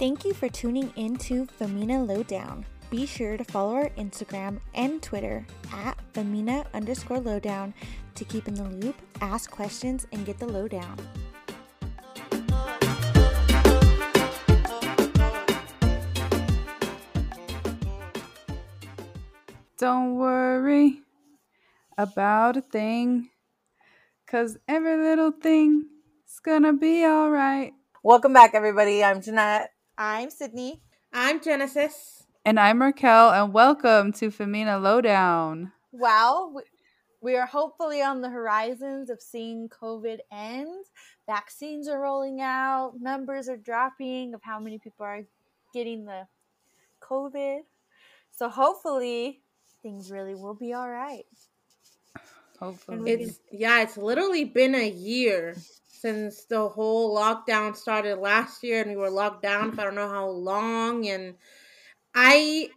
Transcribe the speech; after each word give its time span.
Thank 0.00 0.24
you 0.24 0.32
for 0.32 0.48
tuning 0.48 0.90
in 0.96 1.16
to 1.16 1.44
Femina 1.44 2.02
Lowdown. 2.02 2.64
Be 2.88 3.04
sure 3.04 3.36
to 3.36 3.44
follow 3.44 3.74
our 3.74 3.90
Instagram 3.98 4.58
and 4.72 5.02
Twitter 5.02 5.46
at 5.74 5.98
Femina 6.14 6.64
underscore 6.72 7.20
lowdown 7.20 7.74
to 8.14 8.24
keep 8.24 8.48
in 8.48 8.54
the 8.54 8.64
loop, 8.64 8.96
ask 9.20 9.50
questions, 9.50 10.06
and 10.10 10.24
get 10.24 10.38
the 10.38 10.46
lowdown. 10.46 10.96
Don't 19.76 20.14
worry 20.14 21.02
about 21.98 22.56
a 22.56 22.62
thing, 22.62 23.28
cause 24.26 24.56
every 24.66 24.96
little 24.96 25.30
thing 25.30 25.84
is 26.26 26.40
gonna 26.40 26.72
be 26.72 27.04
alright. 27.04 27.74
Welcome 28.02 28.32
back, 28.32 28.54
everybody. 28.54 29.04
I'm 29.04 29.20
Jeanette. 29.20 29.72
I'm 30.02 30.30
Sydney. 30.30 30.80
I'm 31.12 31.42
Genesis. 31.42 32.22
And 32.46 32.58
I'm 32.58 32.80
Raquel, 32.80 33.32
and 33.32 33.52
welcome 33.52 34.12
to 34.14 34.30
Femina 34.30 34.78
Lowdown. 34.78 35.72
Well, 35.92 36.52
we- 36.54 36.62
we 37.20 37.36
are 37.36 37.44
hopefully 37.44 38.00
on 38.00 38.22
the 38.22 38.30
horizons 38.30 39.10
of 39.10 39.20
seeing 39.20 39.68
COVID 39.68 40.20
end. 40.30 40.86
Vaccines 41.26 41.86
are 41.86 42.00
rolling 42.00 42.40
out, 42.40 42.94
numbers 42.98 43.46
are 43.50 43.58
dropping 43.58 44.32
of 44.32 44.42
how 44.42 44.58
many 44.58 44.78
people 44.78 45.04
are 45.04 45.26
getting 45.74 46.06
the 46.06 46.26
COVID. 47.02 47.66
So 48.30 48.48
hopefully 48.48 49.42
things 49.82 50.10
really 50.10 50.34
will 50.34 50.54
be 50.54 50.72
all 50.72 50.88
right. 50.88 51.26
Hopefully. 52.58 53.12
It's 53.12 53.40
yeah, 53.52 53.82
it's 53.82 53.98
literally 53.98 54.46
been 54.46 54.74
a 54.74 54.88
year 54.88 55.56
since 56.00 56.44
the 56.46 56.68
whole 56.68 57.14
lockdown 57.14 57.76
started 57.76 58.16
last 58.16 58.62
year 58.62 58.80
and 58.80 58.90
we 58.90 58.96
were 58.96 59.10
locked 59.10 59.42
down 59.42 59.72
for 59.72 59.82
I 59.82 59.84
don't 59.84 59.94
know 59.94 60.08
how 60.08 60.28
long 60.28 61.06
and 61.06 61.34
I 62.14 62.70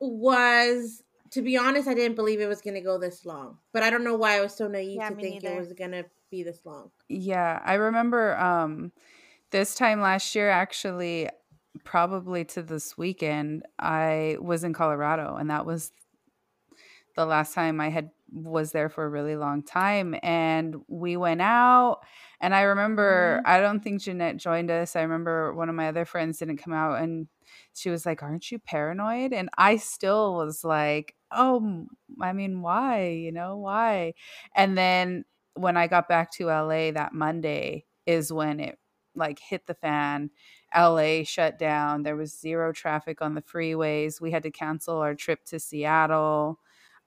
was 0.00 1.02
to 1.30 1.42
be 1.42 1.56
honest, 1.56 1.86
I 1.88 1.94
didn't 1.94 2.16
believe 2.16 2.40
it 2.40 2.48
was 2.48 2.60
gonna 2.60 2.80
go 2.80 2.98
this 2.98 3.24
long. 3.24 3.58
But 3.72 3.82
I 3.82 3.90
don't 3.90 4.04
know 4.04 4.16
why 4.16 4.38
I 4.38 4.40
was 4.40 4.54
so 4.54 4.66
naive 4.68 5.00
Yeah, 5.00 5.08
to 5.08 5.14
me 5.14 5.22
think 5.22 5.44
neither. 5.44 5.56
it 5.56 5.60
was 5.60 5.72
gonna 5.72 6.04
be 6.30 6.42
this 6.42 6.66
long. 6.66 6.90
Yeah, 7.08 7.60
I 7.64 7.74
remember 7.74 8.36
um 8.36 8.92
this 9.50 9.74
time 9.74 10.00
last 10.00 10.34
year 10.34 10.50
actually 10.50 11.28
probably 11.84 12.44
to 12.44 12.62
this 12.62 12.98
weekend 12.98 13.64
I 13.78 14.36
was 14.40 14.64
in 14.64 14.72
Colorado 14.72 15.36
and 15.36 15.50
that 15.50 15.64
was 15.66 15.92
the 17.16 17.26
last 17.26 17.54
time 17.54 17.80
I 17.80 17.90
had 17.90 18.10
was 18.32 18.72
there 18.72 18.88
for 18.88 19.04
a 19.04 19.08
really 19.08 19.36
long 19.36 19.62
time 19.62 20.14
and 20.22 20.76
we 20.88 21.16
went 21.16 21.40
out 21.40 22.00
and 22.40 22.54
I 22.54 22.62
remember 22.62 23.38
mm-hmm. 23.38 23.50
I 23.50 23.60
don't 23.60 23.80
think 23.82 24.00
Jeanette 24.00 24.36
joined 24.36 24.70
us. 24.70 24.96
I 24.96 25.02
remember 25.02 25.52
one 25.54 25.68
of 25.68 25.74
my 25.74 25.88
other 25.88 26.04
friends 26.04 26.38
didn't 26.38 26.56
come 26.58 26.72
out 26.72 27.02
and 27.02 27.28
she 27.74 27.90
was 27.90 28.06
like, 28.06 28.22
"Aren't 28.22 28.50
you 28.50 28.58
paranoid?" 28.58 29.32
And 29.32 29.50
I 29.58 29.76
still 29.76 30.34
was 30.36 30.64
like, 30.64 31.14
"Oh, 31.32 31.86
i 32.22 32.32
mean, 32.32 32.62
why? 32.62 33.08
You 33.08 33.32
know, 33.32 33.58
why?" 33.58 34.14
And 34.54 34.76
then 34.78 35.24
when 35.54 35.76
I 35.76 35.86
got 35.86 36.08
back 36.08 36.32
to 36.34 36.46
LA 36.46 36.92
that 36.92 37.12
Monday 37.12 37.84
is 38.06 38.32
when 38.32 38.60
it 38.60 38.78
like 39.14 39.38
hit 39.38 39.66
the 39.66 39.74
fan. 39.74 40.30
LA 40.74 41.24
shut 41.24 41.58
down. 41.58 42.02
There 42.02 42.16
was 42.16 42.38
zero 42.38 42.72
traffic 42.72 43.20
on 43.22 43.34
the 43.34 43.42
freeways. 43.42 44.20
We 44.20 44.30
had 44.30 44.44
to 44.44 44.50
cancel 44.50 44.98
our 44.98 45.14
trip 45.14 45.44
to 45.46 45.58
Seattle. 45.60 46.60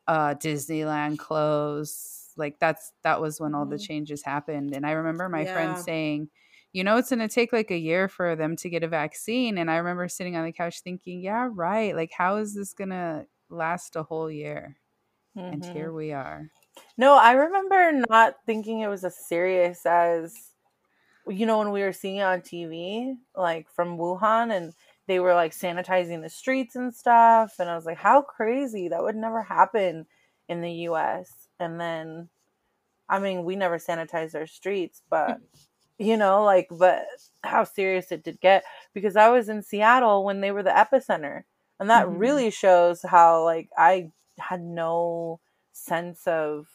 Uh 0.07 0.35
Disneyland 0.35 1.19
closed. 1.19 2.33
Like 2.37 2.59
that's 2.59 2.91
that 3.03 3.21
was 3.21 3.39
when 3.39 3.55
all 3.55 3.65
the 3.65 3.77
Mhm. 3.77 3.79
changes 3.79 4.23
happened. 4.23 4.73
And 4.73 4.85
I 4.85 4.91
remember 4.91 5.29
my 5.29 5.45
Yeah. 5.45 5.45
friend 5.45 5.77
saying, 5.77 6.29
you 6.73 6.83
know, 6.83 6.97
it's 6.97 7.09
going 7.09 7.19
to 7.19 7.27
take 7.27 7.53
like 7.53 7.71
a 7.71 7.77
year 7.77 8.07
for 8.09 8.35
them 8.35 8.55
to 8.57 8.69
get 8.69 8.83
a 8.83 8.87
vaccine. 8.87 9.57
And 9.57 9.69
I 9.71 9.77
remember 9.77 10.07
sitting 10.09 10.35
on 10.35 10.45
the 10.45 10.51
couch 10.51 10.81
thinking, 10.81 11.21
yeah, 11.21 11.47
right. 11.51 11.95
Like, 11.95 12.11
how 12.11 12.37
is 12.37 12.55
this 12.55 12.73
going 12.73 12.89
to 12.89 13.27
last 13.49 13.95
a 13.95 14.03
whole 14.03 14.31
year? 14.31 14.77
And 15.51 15.63
Mhm. 15.63 15.73
here 15.73 15.93
we 15.93 16.13
are. 16.13 16.51
No, 16.97 17.15
I 17.15 17.33
remember 17.33 17.91
not 18.09 18.35
thinking 18.45 18.79
it 18.79 18.87
was 18.87 19.03
as 19.03 19.17
serious 19.17 19.85
as 19.85 20.51
you 21.27 21.45
know 21.45 21.59
when 21.59 21.71
we 21.71 21.81
were 21.81 21.93
seeing 21.93 22.17
it 22.17 22.23
on 22.23 22.41
TV, 22.41 23.17
like 23.35 23.69
from 23.71 23.97
Wuhan, 23.97 24.51
and 24.55 24.73
they 25.07 25.19
were 25.19 25.33
like 25.35 25.53
sanitizing 25.53 26.21
the 26.21 26.29
streets 26.29 26.75
and 26.75 26.93
stuff, 26.95 27.55
and 27.59 27.69
I 27.69 27.75
was 27.75 27.85
like, 27.85 27.97
how 27.97 28.21
crazy! 28.21 28.89
That 28.89 29.03
would 29.03 29.15
never 29.15 29.43
happen 29.43 30.07
in 30.49 30.61
the 30.61 30.71
U.S. 30.89 31.47
And 31.59 31.79
then, 31.79 32.29
I 33.09 33.19
mean, 33.19 33.43
we 33.45 33.55
never 33.55 33.77
sanitized 33.77 34.35
our 34.35 34.47
streets, 34.47 35.01
but 35.09 35.39
you 35.99 36.17
know, 36.17 36.43
like, 36.43 36.67
but 36.71 37.05
how 37.43 37.63
serious 37.65 38.11
it 38.11 38.23
did 38.23 38.41
get 38.41 38.63
because 38.93 39.15
I 39.17 39.29
was 39.29 39.49
in 39.49 39.63
Seattle 39.63 40.25
when 40.25 40.41
they 40.41 40.51
were 40.51 40.63
the 40.63 40.71
epicenter, 40.71 41.43
and 41.79 41.89
that 41.89 42.09
Mhm. 42.09 42.09
really 42.09 42.51
shows 42.51 43.01
how 43.03 43.43
like 43.45 43.69
I 43.77 44.11
had 44.39 44.61
no 44.63 45.39
sense 45.73 46.27
of 46.27 46.67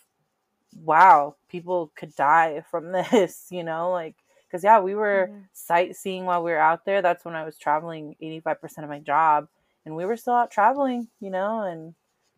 wow 0.82 1.36
people 1.48 1.92
could 1.96 2.14
die 2.14 2.62
from 2.70 2.92
this 3.12 3.46
you 3.50 3.64
know 3.64 3.90
like 3.90 4.16
because 4.48 4.64
yeah 4.64 4.80
we 4.80 4.94
were 4.94 5.28
Mhm. 5.30 5.44
sightseeing 5.52 6.24
while 6.24 6.42
we 6.42 6.50
were 6.50 6.58
out 6.58 6.84
there 6.84 7.02
that's 7.02 7.24
when 7.24 7.34
i 7.36 7.44
was 7.44 7.58
traveling 7.58 8.16
85% 8.20 8.84
of 8.84 8.90
my 8.90 8.98
job 9.00 9.48
and 9.84 9.94
we 9.94 10.04
were 10.04 10.16
still 10.16 10.34
out 10.34 10.50
traveling 10.50 11.08
you 11.20 11.30
know 11.30 11.62
and 11.62 11.94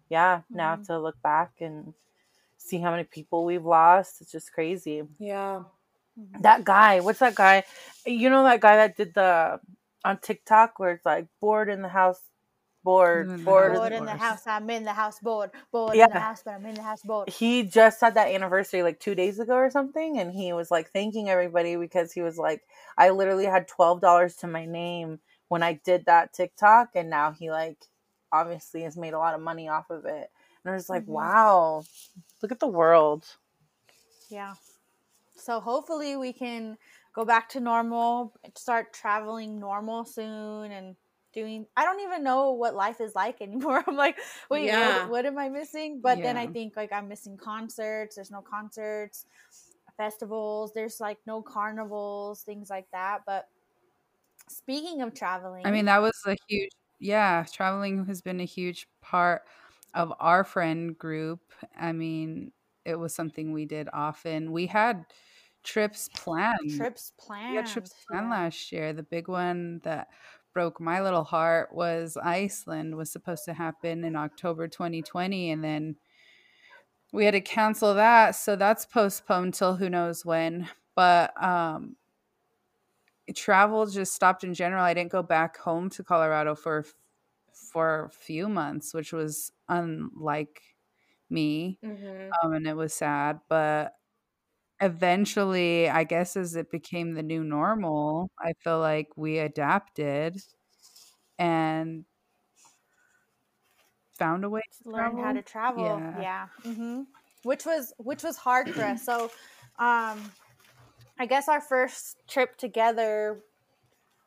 yeah 0.08 0.42
now 0.50 0.76
Mhm. 0.76 0.86
to 0.86 0.98
look 0.98 1.20
back 1.22 1.52
and 1.60 1.94
see 2.58 2.78
how 2.78 2.90
many 2.90 3.04
people 3.04 3.44
we've 3.44 3.64
lost 3.64 4.20
it's 4.20 4.32
just 4.32 4.52
crazy 4.52 5.02
Yeah. 5.18 5.64
that 6.40 6.64
guy 6.64 7.00
what's 7.00 7.20
that 7.20 7.34
guy 7.34 7.64
you 8.06 8.28
know 8.30 8.44
that 8.44 8.60
guy 8.60 8.76
that 8.76 8.96
did 8.96 9.14
the 9.14 9.60
on 10.04 10.18
tiktok 10.18 10.78
where 10.78 10.92
it's 10.92 11.06
like 11.06 11.26
bored 11.40 11.68
in 11.68 11.82
the 11.82 11.88
house 11.88 12.20
bored 12.84 13.26
In 13.28 13.38
the 13.38 13.44
bored. 13.44 13.74
Bored 13.74 13.92
in 13.92 14.04
the 14.04 14.10
house, 14.12 14.46
I'm 14.46 14.68
in 14.70 14.84
the 14.84 14.92
house 14.92 15.18
bored. 15.20 15.50
Bored 15.72 15.94
in 15.94 15.98
Yeah. 16.00 16.06
the 16.08 16.20
house, 16.20 16.42
but 16.44 16.54
I'm 16.54 16.66
in 16.66 16.74
the 16.74 16.82
house 16.82 17.02
bored. 17.02 17.28
he 17.30 17.62
just 17.62 18.00
had 18.00 18.14
that 18.14 18.28
anniversary 18.28 18.82
like 18.82 18.98
two 19.00 19.14
days 19.14 19.38
ago 19.38 19.54
or 19.54 19.70
something 19.70 20.18
and 20.18 20.32
he 20.32 20.52
was 20.52 20.70
like 20.70 20.90
thanking 20.92 21.28
everybody 21.28 21.76
because 21.76 22.12
he 22.12 22.22
was 22.22 22.38
like 22.38 22.62
i 22.98 23.10
literally 23.10 23.44
had 23.44 23.68
$12 23.68 24.36
to 24.36 24.46
my 24.46 24.64
name 24.64 25.18
when 25.48 25.62
i 25.62 25.74
did 25.84 26.04
that 26.06 26.32
tiktok 26.32 26.90
and 26.94 27.08
now 27.10 27.30
he 27.32 27.50
like 27.50 27.78
obviously 28.32 28.82
has 28.82 28.96
made 28.96 29.12
a 29.14 29.18
lot 29.18 29.34
of 29.34 29.40
money 29.40 29.68
off 29.68 29.90
of 29.90 30.04
it 30.06 30.30
and 30.64 30.72
i 30.72 30.74
was 30.74 30.88
like 30.88 31.04
Mhm. 31.04 31.08
wow 31.08 31.84
look 32.42 32.52
at 32.52 32.60
the 32.60 32.66
world 32.66 33.24
Yeah. 34.28 34.54
So 35.36 35.58
hopefully 35.60 36.16
we 36.16 36.32
can 36.32 36.76
go 37.14 37.24
back 37.24 37.48
to 37.50 37.60
normal, 37.60 38.32
start 38.56 38.92
traveling 38.92 39.58
normal 39.58 40.04
soon 40.04 40.70
and 40.70 40.96
doing 41.32 41.66
I 41.76 41.84
don't 41.84 42.00
even 42.00 42.22
know 42.22 42.52
what 42.52 42.74
life 42.74 43.00
is 43.00 43.14
like 43.14 43.40
anymore. 43.40 43.82
I'm 43.86 43.96
like, 43.96 44.18
wait, 44.50 44.66
Yeah. 44.66 45.02
what, 45.02 45.10
what 45.10 45.26
am 45.26 45.38
I 45.38 45.48
missing? 45.48 46.00
But 46.02 46.22
then 46.22 46.36
I 46.36 46.46
think 46.46 46.76
like 46.76 46.92
I'm 46.92 47.08
missing 47.08 47.36
concerts, 47.36 48.16
there's 48.16 48.30
no 48.30 48.42
concerts, 48.42 49.26
festivals, 49.96 50.72
there's 50.74 51.00
like 51.00 51.18
no 51.26 51.42
carnivals, 51.42 52.42
things 52.42 52.70
like 52.70 52.86
that. 52.92 53.22
But 53.26 53.48
speaking 54.48 55.02
of 55.02 55.14
traveling, 55.14 55.66
I 55.66 55.70
mean, 55.70 55.86
that 55.86 56.02
was 56.02 56.18
a 56.26 56.36
huge, 56.48 56.70
yeah, 56.98 57.44
traveling 57.50 58.06
has 58.06 58.22
been 58.22 58.40
a 58.40 58.44
huge 58.44 58.86
part 59.02 59.42
of 59.94 60.12
our 60.18 60.44
friend 60.44 60.96
group. 60.96 61.40
I 61.76 61.92
mean, 61.92 62.52
it 62.84 62.96
was 62.96 63.14
something 63.14 63.52
we 63.52 63.66
did 63.66 63.88
often. 63.92 64.52
We 64.52 64.66
had 64.66 65.04
trips 65.62 66.08
planned. 66.08 66.70
trips 66.70 67.12
planned. 67.18 67.50
We 67.50 67.56
had 67.56 67.66
trips 67.66 67.94
planned 68.08 68.26
yeah. 68.26 68.30
last 68.30 68.72
year. 68.72 68.92
The 68.92 69.02
big 69.02 69.28
one 69.28 69.80
that 69.84 70.08
broke 70.52 70.80
my 70.80 71.00
little 71.00 71.24
heart 71.24 71.72
was 71.74 72.16
Iceland 72.16 72.96
was 72.96 73.10
supposed 73.10 73.44
to 73.46 73.54
happen 73.54 74.04
in 74.04 74.16
October 74.16 74.68
2020 74.68 75.50
and 75.50 75.62
then 75.64 75.96
we 77.12 77.24
had 77.24 77.32
to 77.32 77.40
cancel 77.40 77.94
that, 77.94 78.32
so 78.36 78.54
that's 78.56 78.86
postponed 78.86 79.54
till 79.54 79.76
who 79.76 79.90
knows 79.90 80.24
when. 80.24 80.68
But 80.94 81.40
um 81.42 81.96
travel 83.34 83.86
just 83.86 84.14
stopped 84.14 84.44
in 84.44 84.54
general. 84.54 84.82
I 84.84 84.94
didn't 84.94 85.12
go 85.12 85.22
back 85.22 85.56
home 85.58 85.90
to 85.90 86.04
Colorado 86.04 86.54
for 86.54 86.84
for 87.52 88.04
a 88.06 88.10
few 88.10 88.48
months, 88.48 88.94
which 88.94 89.12
was 89.12 89.52
unlike 89.68 90.62
me 91.30 91.80
Mm-hmm. 91.84 92.34
um, 92.44 92.54
and 92.54 92.66
it 92.66 92.74
was 92.76 92.94
sad. 92.94 93.40
But 93.48 93.94
eventually, 94.80 95.88
I 95.88 96.04
guess 96.04 96.36
as 96.36 96.56
it 96.56 96.70
became 96.70 97.14
the 97.14 97.22
new 97.22 97.44
normal, 97.44 98.30
I 98.38 98.54
feel 98.64 98.80
like 98.80 99.08
we 99.16 99.38
adapted 99.38 100.42
and 101.38 102.04
found 104.18 104.44
a 104.44 104.50
way 104.50 104.62
to 104.82 104.90
learn 104.90 105.16
how 105.16 105.32
to 105.32 105.42
travel. 105.42 106.04
Yeah. 106.12 106.12
Yeah. 106.12 106.48
hmm 106.62 107.02
Which 107.42 107.64
was 107.64 107.92
which 107.98 108.22
was 108.22 108.36
hard 108.36 108.70
for 108.70 108.84
us. 108.84 109.04
So, 109.04 109.32
um, 109.78 110.32
I 111.18 111.26
guess 111.26 111.48
our 111.48 111.60
first 111.60 112.18
trip 112.28 112.56
together 112.56 113.42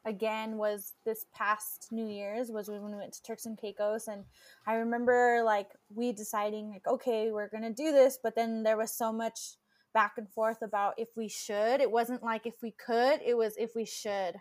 again 0.05 0.57
was 0.57 0.93
this 1.05 1.25
past 1.33 1.89
New 1.91 2.07
Year's 2.07 2.51
was 2.51 2.69
when 2.69 2.83
we 2.85 2.95
went 2.97 3.13
to 3.13 3.23
Turks 3.23 3.45
and 3.45 3.57
Caicos, 3.57 4.07
and 4.07 4.25
I 4.67 4.75
remember 4.75 5.41
like 5.45 5.69
we 5.89 6.13
deciding 6.13 6.71
like 6.71 6.87
okay 6.87 7.31
we're 7.31 7.49
gonna 7.49 7.73
do 7.73 7.91
this, 7.91 8.19
but 8.21 8.35
then 8.35 8.63
there 8.63 8.77
was 8.77 8.91
so 8.95 9.11
much 9.13 9.57
back 9.93 10.13
and 10.17 10.29
forth 10.29 10.61
about 10.61 10.95
if 10.97 11.09
we 11.15 11.27
should. 11.27 11.81
It 11.81 11.91
wasn't 11.91 12.23
like 12.23 12.45
if 12.45 12.55
we 12.61 12.71
could. 12.71 13.21
It 13.25 13.35
was 13.35 13.55
if 13.57 13.75
we 13.75 13.85
should. 13.85 14.35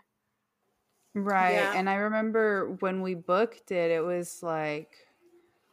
Right. 1.15 1.53
Yeah. 1.53 1.73
And 1.75 1.89
I 1.89 1.95
remember 1.95 2.75
when 2.79 3.01
we 3.01 3.13
booked 3.13 3.71
it, 3.71 3.91
it 3.91 4.03
was 4.03 4.41
like, 4.41 4.95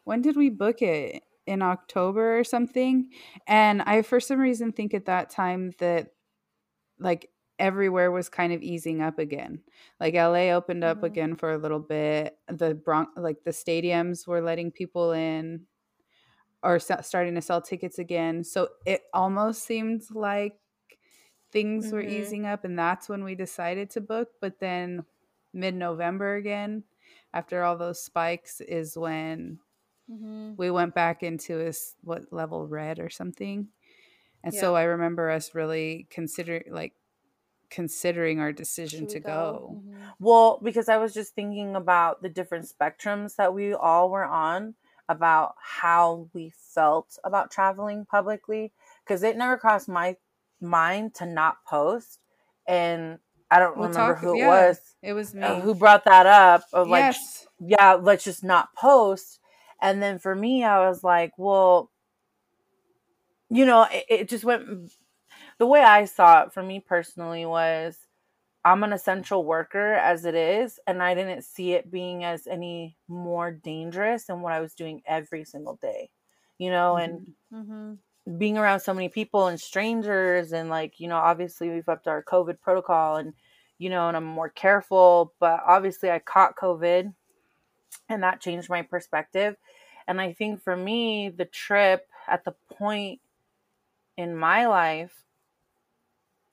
when 0.04 0.22
did 0.22 0.36
we 0.36 0.50
book 0.50 0.82
it? 0.82 1.22
In 1.46 1.62
October 1.62 2.38
or 2.38 2.44
something. 2.44 3.10
And 3.48 3.82
I, 3.82 4.02
for 4.02 4.20
some 4.20 4.38
reason, 4.38 4.70
think 4.70 4.94
at 4.94 5.06
that 5.06 5.30
time 5.30 5.72
that 5.78 6.12
like 7.00 7.30
everywhere 7.58 8.12
was 8.12 8.28
kind 8.28 8.52
of 8.52 8.62
easing 8.62 9.02
up 9.02 9.18
again. 9.18 9.62
Like 9.98 10.14
LA 10.14 10.50
opened 10.52 10.84
up 10.84 10.98
Mhm. 11.00 11.04
again 11.04 11.36
for 11.36 11.52
a 11.52 11.58
little 11.58 11.80
bit. 11.80 12.38
The 12.46 12.74
Bronx, 12.74 13.12
like 13.16 13.42
the 13.42 13.50
stadiums 13.50 14.28
were 14.28 14.40
letting 14.40 14.70
people 14.70 15.10
in 15.12 15.66
or 16.62 16.76
s- 16.76 16.90
starting 17.06 17.34
to 17.36 17.42
sell 17.42 17.62
tickets 17.62 17.98
again. 17.98 18.44
So 18.44 18.70
it 18.86 19.02
almost 19.14 19.64
seemed 19.64 20.02
like 20.10 20.58
things 21.52 21.92
were 21.92 22.02
Mhm. 22.02 22.02
easing 22.02 22.46
up 22.46 22.64
and 22.64 22.78
that's 22.78 23.08
when 23.08 23.24
we 23.24 23.34
decided 23.34 23.90
to 23.90 24.00
book, 24.00 24.30
but 24.40 24.60
then 24.60 25.04
mid-November 25.52 26.36
again 26.36 26.84
after 27.34 27.62
all 27.64 27.76
those 27.76 28.02
spikes 28.02 28.60
is 28.60 28.96
when 28.98 29.58
Mhm. 30.08 30.58
we 30.58 30.70
went 30.70 30.94
back 30.94 31.22
into 31.22 31.56
this 31.56 31.96
what 32.02 32.32
level 32.32 32.66
red 32.66 32.98
or 32.98 33.08
something 33.10 33.68
and 34.44 34.54
so 34.54 34.76
i 34.76 34.82
remember 34.84 35.30
us 35.30 35.54
really 35.54 36.06
considering 36.10 36.64
like 36.72 36.94
considering 37.70 38.40
our 38.40 38.52
decision 38.52 39.06
Should 39.06 39.08
we 39.08 39.16
to 39.16 39.20
go, 39.20 39.80
Mhm. 39.82 40.14
Well, 40.18 40.58
because 40.62 40.88
I 40.88 40.96
was 40.96 41.12
just 41.14 41.34
thinking 41.34 41.76
about 41.76 42.22
the 42.22 42.28
different 42.28 42.64
spectrums 42.66 43.36
that 43.36 43.54
we 43.54 43.74
all 43.74 44.10
were 44.10 44.24
on 44.24 44.74
about 45.10 45.56
how 45.60 46.28
we 46.34 46.52
felt 46.74 47.18
about 47.24 47.50
traveling 47.50 48.06
publicly 48.06 48.72
because 49.04 49.22
it 49.24 49.36
never 49.36 49.58
crossed 49.58 49.88
my 49.88 50.16
mind 50.62 51.14
to 51.16 51.26
not 51.26 51.56
post 51.68 52.20
and 52.68 53.18
I 53.50 53.58
don't 53.60 53.76
We'll 53.76 53.88
remember 53.88 54.14
talk- 54.14 54.20
who 54.20 54.32
it 54.34 54.38
yeah, 54.38 54.46
was 54.46 54.78
it 55.02 55.12
was 55.14 55.34
me 55.34 55.42
uh, 55.44 55.60
who 55.60 55.74
brought 55.74 56.04
that 56.06 56.26
up 56.26 56.64
of 56.72 56.88
like 56.88 57.06
yes 57.06 57.46
yeah, 57.60 57.94
let's 57.94 58.24
just 58.24 58.44
not 58.44 58.74
post. 58.74 59.40
And 59.82 60.02
then 60.02 60.18
for 60.18 60.34
me, 60.34 60.64
I 60.64 60.88
was 60.88 61.04
like, 61.04 61.32
well, 61.38 61.90
you 63.50 63.66
know, 63.66 63.86
it, 63.90 64.04
it 64.08 64.28
just 64.28 64.44
went. 64.44 64.92
The 65.58 65.66
way 65.66 65.80
I 65.82 66.06
saw 66.06 66.42
it 66.44 66.52
for 66.54 66.62
me 66.62 66.80
personally 66.80 67.46
was 67.46 67.98
I'm 68.64 68.84
an 68.84 68.92
essential 68.92 69.44
worker 69.44 69.94
as 69.94 70.24
it 70.24 70.34
is, 70.34 70.78
and 70.86 71.02
I 71.02 71.14
didn't 71.14 71.42
see 71.44 71.72
it 71.72 71.90
being 71.90 72.24
as 72.24 72.46
any 72.46 72.98
more 73.08 73.50
dangerous 73.50 74.26
than 74.26 74.42
what 74.42 74.52
I 74.52 74.60
was 74.60 74.74
doing 74.74 75.02
every 75.06 75.44
single 75.44 75.76
day, 75.76 76.10
you 76.58 76.70
know, 76.70 76.96
and 76.96 77.26
Mhm. 77.50 77.98
being 78.38 78.58
around 78.58 78.80
so 78.80 78.94
many 78.94 79.08
people 79.08 79.46
and 79.46 79.60
strangers 79.60 80.52
and 80.52 80.68
like 80.68 81.00
you 81.00 81.08
know 81.08 81.16
obviously 81.16 81.70
we've 81.70 81.88
upped 81.88 82.06
our 82.06 82.22
covid 82.22 82.60
protocol 82.60 83.16
and 83.16 83.32
you 83.78 83.88
know 83.90 84.08
and 84.08 84.16
i'm 84.16 84.24
more 84.24 84.48
careful 84.48 85.34
but 85.40 85.60
obviously 85.66 86.10
i 86.10 86.18
caught 86.18 86.56
covid 86.56 87.12
and 88.08 88.22
that 88.22 88.40
changed 88.40 88.70
my 88.70 88.82
perspective 88.82 89.56
and 90.08 90.20
i 90.20 90.32
think 90.32 90.62
for 90.62 90.76
me 90.76 91.30
the 91.30 91.46
trip 91.46 92.08
at 92.28 92.44
the 92.44 92.54
point 92.70 93.20
in 94.16 94.36
my 94.36 94.66
life 94.66 95.24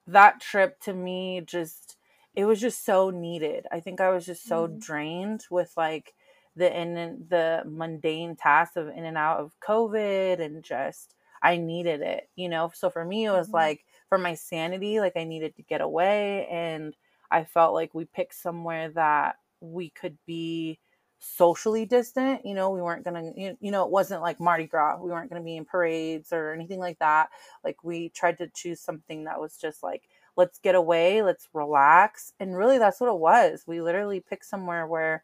that 0.07 0.39
trip 0.39 0.79
to 0.81 0.93
me 0.93 1.41
just 1.41 1.96
it 2.37 2.45
was 2.45 2.61
just 2.61 2.85
so 2.85 3.11
needed 3.11 3.67
i 3.71 3.81
think 3.81 4.01
i 4.01 4.09
was 4.11 4.25
just 4.25 4.47
so 4.47 4.67
Mhm. 4.67 4.81
drained 4.81 5.45
with 5.51 5.73
like 5.77 6.15
the 6.55 6.75
in 6.79 6.95
the 7.29 7.63
mundane 7.65 8.35
tasks 8.35 8.77
of 8.77 8.87
in 8.89 9.05
and 9.05 9.17
out 9.17 9.39
of 9.39 9.59
covid 9.59 10.39
and 10.39 10.63
just 10.63 11.15
i 11.43 11.57
needed 11.57 12.01
it 12.01 12.29
you 12.35 12.49
know 12.49 12.71
so 12.73 12.89
for 12.89 13.05
me 13.05 13.25
it 13.25 13.31
was 13.31 13.49
Mhm. 13.49 13.53
like 13.53 13.85
for 14.09 14.17
my 14.17 14.35
sanity 14.35 14.99
like 14.99 15.17
i 15.17 15.23
needed 15.23 15.55
to 15.55 15.63
get 15.63 15.81
away 15.81 16.47
and 16.47 16.95
i 17.31 17.43
felt 17.43 17.73
like 17.73 17.93
we 17.95 18.05
picked 18.05 18.35
somewhere 18.35 18.89
that 18.89 19.37
we 19.61 19.89
could 19.89 20.17
be 20.25 20.79
socially 21.19 21.85
distant 21.85 22.45
you 22.45 22.53
know 22.53 22.69
we 22.69 22.81
weren't 22.81 23.03
gonna 23.03 23.31
you 23.35 23.57
you 23.59 23.71
know 23.71 23.83
it 23.83 23.91
wasn't 23.91 24.21
like 24.21 24.39
mardi 24.39 24.67
gras 24.67 24.99
we 25.01 25.09
weren't 25.09 25.29
gonna 25.31 25.43
be 25.43 25.57
in 25.57 25.65
parades 25.65 26.31
or 26.31 26.53
anything 26.53 26.79
like 26.79 26.99
that 26.99 27.29
like 27.63 27.83
we 27.83 28.09
tried 28.09 28.37
to 28.37 28.47
choose 28.49 28.79
something 28.79 29.23
that 29.23 29.39
was 29.39 29.57
just 29.57 29.81
like 29.81 30.07
let's 30.37 30.59
get 30.59 30.75
away 30.75 31.21
let's 31.21 31.47
relax 31.53 32.31
and 32.39 32.55
really 32.57 32.77
that's 32.77 33.01
what 33.01 33.09
it 33.09 33.19
was. 33.19 33.63
We 33.67 33.81
literally 33.81 34.19
picked 34.19 34.45
somewhere 34.45 34.87
where 34.87 35.23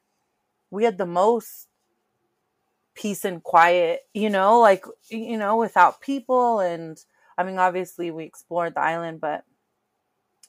we 0.72 0.84
had 0.84 0.98
the 0.98 1.06
most 1.06 1.68
peace 2.96 3.26
and 3.26 3.42
quiet 3.42 4.02
you 4.14 4.30
know 4.30 4.60
like 4.60 4.86
you 5.10 5.38
know 5.38 5.58
without 5.58 6.00
people 6.00 6.60
and 6.60 7.00
i 7.40 7.44
mean 7.44 7.58
obviously 7.58 8.12
we 8.12 8.24
explored 8.24 8.76
the 8.76 8.80
island 8.80 9.20
but 9.20 9.44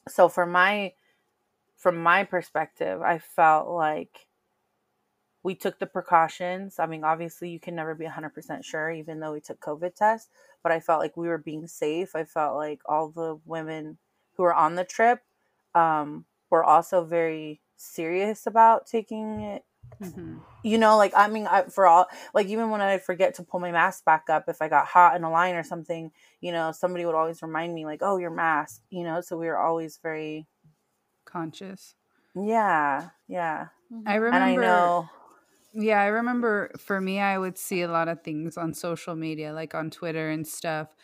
so 0.07 0.29
for 0.29 0.45
my 0.45 0.93
from 1.75 1.97
my 1.97 2.23
perspective 2.23 3.01
i 3.01 3.17
felt 3.17 3.67
like 3.67 4.27
we 5.45 5.53
took 5.53 5.77
the 5.77 5.85
precautions. 5.85 6.79
I 6.79 6.87
mean 6.87 7.03
obviously 7.03 7.49
you 7.49 7.59
can 7.59 7.75
never 7.75 7.93
be 7.93 8.05
100% 8.05 8.63
sure 8.63 8.91
even 8.91 9.19
though 9.19 9.33
we 9.33 9.41
took 9.41 9.59
covid 9.59 9.93
tests 9.95 10.27
but 10.63 10.71
i 10.71 10.79
felt 10.79 10.99
like 10.99 11.15
we 11.15 11.27
were 11.27 11.37
being 11.37 11.67
safe. 11.67 12.15
I 12.15 12.23
felt 12.23 12.55
like 12.55 12.81
all 12.87 13.09
the 13.09 13.39
women 13.45 13.99
who 14.35 14.43
were 14.43 14.53
on 14.53 14.75
the 14.75 14.85
trip 14.85 15.21
um, 15.73 16.25
were 16.49 16.63
also 16.63 17.03
very 17.05 17.61
serious 17.75 18.47
about 18.47 18.85
taking 18.87 19.41
it. 19.41 19.65
Mhm. 19.99 20.45
you 20.63 20.77
know 20.77 20.97
like 20.97 21.13
i 21.15 21.27
mean 21.27 21.45
I, 21.47 21.63
for 21.63 21.85
all 21.85 22.07
like 22.33 22.47
even 22.47 22.69
when 22.69 22.81
i 22.81 22.97
forget 22.97 23.35
to 23.35 23.43
pull 23.43 23.59
my 23.59 23.71
mask 23.71 24.03
back 24.05 24.29
up 24.29 24.45
if 24.47 24.61
i 24.61 24.67
got 24.67 24.87
hot 24.87 25.15
in 25.15 25.23
a 25.23 25.29
line 25.29 25.55
or 25.55 25.63
something 25.63 26.11
you 26.41 26.51
know 26.51 26.71
somebody 26.71 27.05
would 27.05 27.15
always 27.15 27.41
remind 27.41 27.73
me 27.73 27.85
like 27.85 28.01
oh 28.01 28.17
your 28.17 28.31
mask 28.31 28.81
you 28.89 29.03
know 29.03 29.21
so 29.21 29.37
we 29.37 29.47
were 29.47 29.57
always 29.59 29.97
very 29.97 30.47
conscious. 31.25 31.95
Yeah 32.35 33.09
yeah. 33.27 33.69
I 34.05 34.15
remember 34.15 34.35
and 34.35 34.43
i 34.43 34.55
know 34.55 35.09
Yeah, 35.73 35.99
I 36.01 36.07
remember 36.07 36.71
for 36.77 37.01
me, 37.01 37.19
I 37.19 37.37
would 37.37 37.57
see 37.57 37.81
a 37.81 37.89
lot 37.89 38.07
of 38.07 38.23
things 38.23 38.57
on 38.57 38.73
social 38.73 39.15
media, 39.15 39.51
like 39.53 39.75
on 39.75 39.89
Twitter 39.89 40.29
and 40.29 40.47
stuff, 40.47 40.95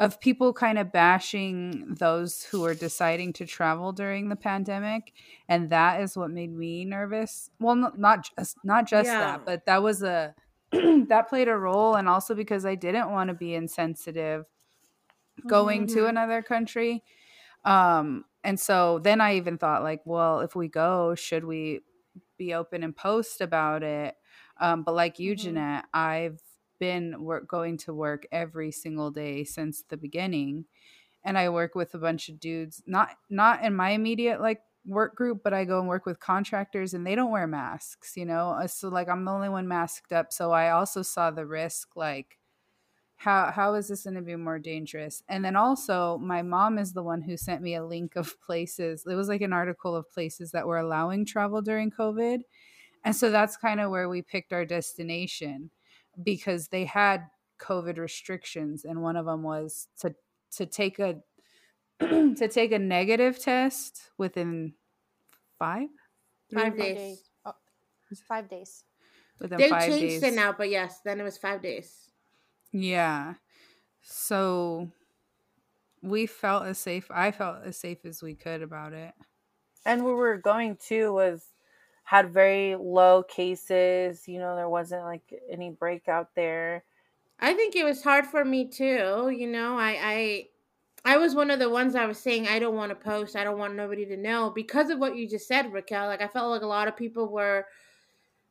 of 0.00 0.20
people 0.20 0.52
kind 0.54 0.78
of 0.78 0.92
bashing 0.92 1.96
those 2.00 2.44
who 2.44 2.64
are 2.64 2.74
deciding 2.74 3.34
to 3.34 3.46
travel 3.46 3.92
during 3.92 4.30
the 4.30 4.36
pandemic, 4.36 5.12
and 5.48 5.70
that 5.70 6.02
is 6.02 6.16
what 6.16 6.32
made 6.32 6.52
me 6.52 6.84
nervous. 6.86 7.50
Well, 7.60 7.76
no, 7.76 7.92
not 7.96 8.28
just 8.38 8.58
not 8.64 8.88
just 8.88 9.06
Yeah. 9.06 9.20
that, 9.20 9.42
but 9.46 9.66
that 9.66 9.82
was 9.84 10.02
a 10.02 10.34
that 10.72 11.28
played 11.28 11.48
a 11.48 11.56
role, 11.56 11.96
and 11.96 12.08
also 12.08 12.34
because 12.34 12.66
I 12.66 12.76
didn't 12.76 13.12
want 13.12 13.28
to 13.28 13.34
be 13.34 13.54
insensitive 13.54 14.46
going 15.46 15.86
to 15.88 16.06
Mhm. 16.06 16.08
another 16.08 16.42
country. 16.42 17.04
Um, 17.64 18.24
and 18.44 18.58
so 18.58 18.98
then 19.00 19.20
I 19.20 19.36
even 19.36 19.58
thought 19.58 19.82
like, 19.82 20.02
well, 20.04 20.40
if 20.40 20.56
we 20.56 20.68
go, 20.68 21.14
should 21.14 21.44
we 21.44 21.80
be 22.38 22.54
open 22.54 22.82
and 22.84 22.96
post 22.96 23.40
about 23.40 23.82
it? 23.82 24.14
Um, 24.60 24.82
but 24.84 24.94
like 24.94 25.18
you, 25.18 25.32
Mhm. 25.32 25.36
Jeanette, 25.36 25.86
I've 25.94 26.40
been 26.80 27.22
work 27.24 27.48
going 27.48 27.78
to 27.78 27.94
work 27.94 28.26
every 28.32 28.72
single 28.72 29.12
day 29.12 29.44
since 29.44 29.84
the 29.84 29.98
beginning, 29.98 30.66
and 31.24 31.38
I 31.38 31.48
work 31.50 31.74
with 31.74 31.94
a 31.94 31.98
bunch 31.98 32.28
of 32.28 32.40
dudes, 32.40 32.82
not 32.86 33.10
not 33.30 33.64
in 33.64 33.74
my 33.76 33.90
immediate 33.90 34.40
like 34.40 34.62
work 34.86 35.16
group, 35.16 35.42
but 35.44 35.54
I 35.54 35.64
go 35.66 35.80
and 35.80 35.88
work 35.88 36.06
with 36.06 36.20
contractors, 36.20 36.94
and 36.94 37.06
they 37.06 37.14
don't 37.14 37.32
wear 37.32 37.46
masks. 37.46 38.16
You 38.16 38.26
know, 38.26 38.50
Uh, 38.50 38.66
so 38.68 38.88
like 38.88 39.08
I'm 39.08 39.24
the 39.24 39.32
only 39.32 39.50
one 39.50 39.68
masked 39.68 40.12
up, 40.12 40.32
so 40.32 40.52
I 40.52 40.70
also 40.70 41.02
saw 41.02 41.30
the 41.30 41.46
risk 41.46 41.96
like 41.96 42.38
how 43.16 43.50
how 43.50 43.74
is 43.74 43.88
this 43.88 44.04
going 44.04 44.14
to 44.14 44.22
be 44.22 44.36
more 44.36 44.58
dangerous 44.58 45.22
and 45.28 45.44
then 45.44 45.56
also 45.56 46.18
my 46.18 46.42
mom 46.42 46.78
is 46.78 46.92
the 46.92 47.02
one 47.02 47.20
who 47.22 47.36
sent 47.36 47.62
me 47.62 47.74
a 47.74 47.84
link 47.84 48.16
of 48.16 48.40
places 48.46 49.04
it 49.06 49.14
was 49.14 49.28
like 49.28 49.42
an 49.42 49.52
article 49.52 49.94
of 49.94 50.10
places 50.10 50.52
that 50.52 50.66
were 50.66 50.78
allowing 50.78 51.24
travel 51.24 51.60
during 51.62 51.90
covid 51.90 52.40
and 53.04 53.16
so 53.16 53.30
that's 53.30 53.56
kind 53.56 53.80
of 53.80 53.90
where 53.90 54.08
we 54.08 54.22
picked 54.22 54.52
our 54.52 54.64
destination 54.64 55.70
because 56.22 56.68
they 56.68 56.84
had 56.84 57.26
covid 57.58 57.98
restrictions 57.98 58.84
and 58.84 59.02
one 59.02 59.16
of 59.16 59.26
them 59.26 59.42
was 59.42 59.88
to 59.98 60.14
to 60.50 60.66
take 60.66 60.98
a 60.98 61.20
to 62.00 62.48
take 62.48 62.72
a 62.72 62.78
negative 62.78 63.38
test 63.38 64.10
within 64.18 64.74
five 65.58 65.88
Five 66.52 66.62
Five 66.62 66.76
days. 66.76 66.96
days. 66.96 67.30
Oh, 67.44 67.54
five 68.28 68.48
days. 68.48 68.84
within 69.40 69.58
They 69.58 69.68
five 69.68 69.88
changed 69.88 70.00
days 70.00 70.22
it 70.22 70.34
now, 70.34 70.52
but 70.52 70.68
yes, 70.68 71.00
then 71.00 71.20
it 71.20 71.22
was 71.22 71.38
five 71.38 71.62
days. 71.62 72.10
Yeah. 72.72 73.34
So 74.02 74.90
we 76.02 76.26
felt 76.26 76.64
as 76.66 76.78
safe. 76.78 77.10
I 77.10 77.30
felt 77.30 77.64
as 77.64 77.76
safe 77.76 78.04
as 78.04 78.22
we 78.22 78.34
could 78.34 78.62
about 78.62 78.92
it. 78.92 79.14
and 79.84 80.04
where 80.04 80.14
we 80.14 80.20
were 80.20 80.38
going 80.38 80.76
to 80.88 81.12
was 81.12 81.48
had 82.10 82.32
very 82.32 82.74
low 82.76 83.22
cases 83.22 84.26
you 84.26 84.38
know 84.38 84.56
there 84.56 84.68
wasn't 84.68 85.02
like 85.04 85.22
any 85.50 85.70
breakout 85.70 86.28
there 86.34 86.82
I 87.40 87.54
think 87.54 87.74
it 87.74 87.84
was 87.84 88.02
hard 88.02 88.26
for 88.26 88.44
me 88.44 88.66
too. 88.68 89.30
You 89.30 89.46
know, 89.46 89.78
I 89.78 89.98
I 90.02 90.46
I 91.14 91.16
was 91.16 91.34
one 91.34 91.50
of 91.50 91.58
the 91.58 91.70
ones 91.70 91.94
I 91.94 92.04
was 92.04 92.18
saying 92.18 92.46
I 92.46 92.58
don't 92.58 92.76
want 92.76 92.90
to 92.90 92.94
post. 92.94 93.34
I 93.34 93.44
don't 93.44 93.58
want 93.58 93.74
nobody 93.74 94.04
to 94.06 94.16
know 94.16 94.50
because 94.54 94.90
of 94.90 94.98
what 94.98 95.16
you 95.16 95.26
just 95.28 95.48
said, 95.48 95.72
Raquel. 95.72 96.06
Like 96.06 96.20
I 96.20 96.28
felt 96.28 96.50
like 96.50 96.62
a 96.62 96.66
lot 96.66 96.88
of 96.88 96.96
people 96.96 97.28
were 97.32 97.64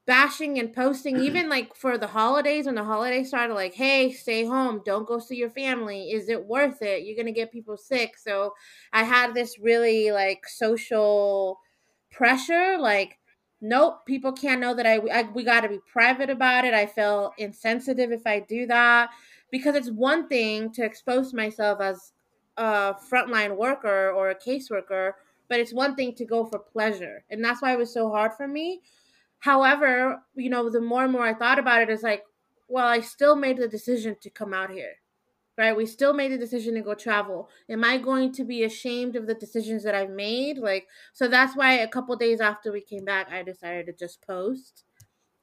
bashing 0.08 0.58
and 0.58 0.74
posting 0.74 1.20
even 1.22 1.50
like 1.50 1.76
for 1.76 1.98
the 2.00 2.08
holidays 2.08 2.66
when 2.66 2.74
the 2.76 2.84
holidays 2.84 3.28
started 3.28 3.54
like 3.54 3.76
hey 3.76 4.12
stay 4.12 4.44
home 4.44 4.82
don't 4.84 5.08
go 5.08 5.20
see 5.20 5.36
your 5.36 5.52
family 5.52 6.10
is 6.12 6.30
it 6.30 6.46
worth 6.46 6.82
it 6.82 7.04
you're 7.04 7.16
gonna 7.16 7.32
get 7.32 7.52
people 7.52 7.78
sick 7.78 8.18
so 8.18 8.52
i 8.92 9.04
had 9.04 9.36
this 9.36 9.60
really 9.60 10.12
like 10.12 10.48
social 10.48 11.60
pressure 12.12 12.78
like 12.80 13.20
nope 13.62 14.06
people 14.06 14.32
can't 14.32 14.62
know 14.62 14.74
that 14.74 14.86
i, 14.86 14.98
I 15.12 15.24
we 15.34 15.44
got 15.44 15.62
to 15.62 15.70
be 15.70 15.80
private 15.92 16.30
about 16.30 16.66
it. 16.66 16.74
I 16.74 16.86
feel 16.86 17.34
insensitive 17.38 18.12
if 18.12 18.26
i 18.26 18.40
do 18.40 18.66
that. 18.68 19.10
Because 19.52 19.76
it's 19.76 19.90
one 19.90 20.28
thing 20.28 20.72
to 20.74 20.86
expose 20.86 21.34
myself 21.34 21.82
as 21.82 22.14
a 22.58 22.94
frontline 23.12 23.58
worker 23.58 24.12
or 24.12 24.30
a 24.30 24.36
caseworker 24.36 25.14
but 25.48 25.60
it's 25.60 25.74
one 25.74 25.96
thing 25.96 26.14
to 26.14 26.26
go 26.26 26.46
for 26.46 26.60
pleasure 26.60 27.24
and 27.30 27.44
that's 27.44 27.62
why 27.62 27.74
it 27.74 27.78
was 27.78 27.94
so 27.94 28.10
hard 28.10 28.34
for 28.34 28.48
me. 28.48 28.82
However 29.40 30.22
you 30.36 30.50
know 30.50 30.70
the 30.70 30.82
more 30.82 31.04
and 31.04 31.12
more 31.12 31.26
i 31.26 31.34
thought 31.34 31.60
about 31.60 31.82
it 31.82 31.90
it's 31.90 32.04
like 32.04 32.24
well 32.68 32.86
i 32.88 33.00
still 33.00 33.36
made 33.36 33.58
the 33.58 33.68
decision 33.68 34.16
to 34.22 34.30
come 34.30 34.54
out 34.54 34.70
here 34.70 34.94
right? 35.60 35.76
We 35.76 35.86
still 35.86 36.14
made 36.14 36.32
the 36.32 36.38
decision 36.38 36.76
to 36.76 36.82
go 36.82 36.94
travel. 36.94 37.50
Am 37.70 37.84
I 37.84 37.98
going 37.98 38.32
to 38.32 38.46
be 38.46 38.64
ashamed 38.64 39.18
of 39.18 39.28
the 39.28 39.34
decisions 39.34 39.84
that 39.84 39.94
I've 39.94 40.10
made? 40.10 40.58
Like, 40.58 40.88
so 41.12 41.28
that's 41.28 41.54
why 41.54 41.74
a 41.74 41.88
couple 41.88 42.16
days 42.16 42.40
after 42.40 42.72
we 42.72 42.80
came 42.80 43.04
back, 43.04 43.30
I 43.30 43.44
decided 43.44 43.86
to 43.88 43.94
just 43.94 44.26
post. 44.26 44.86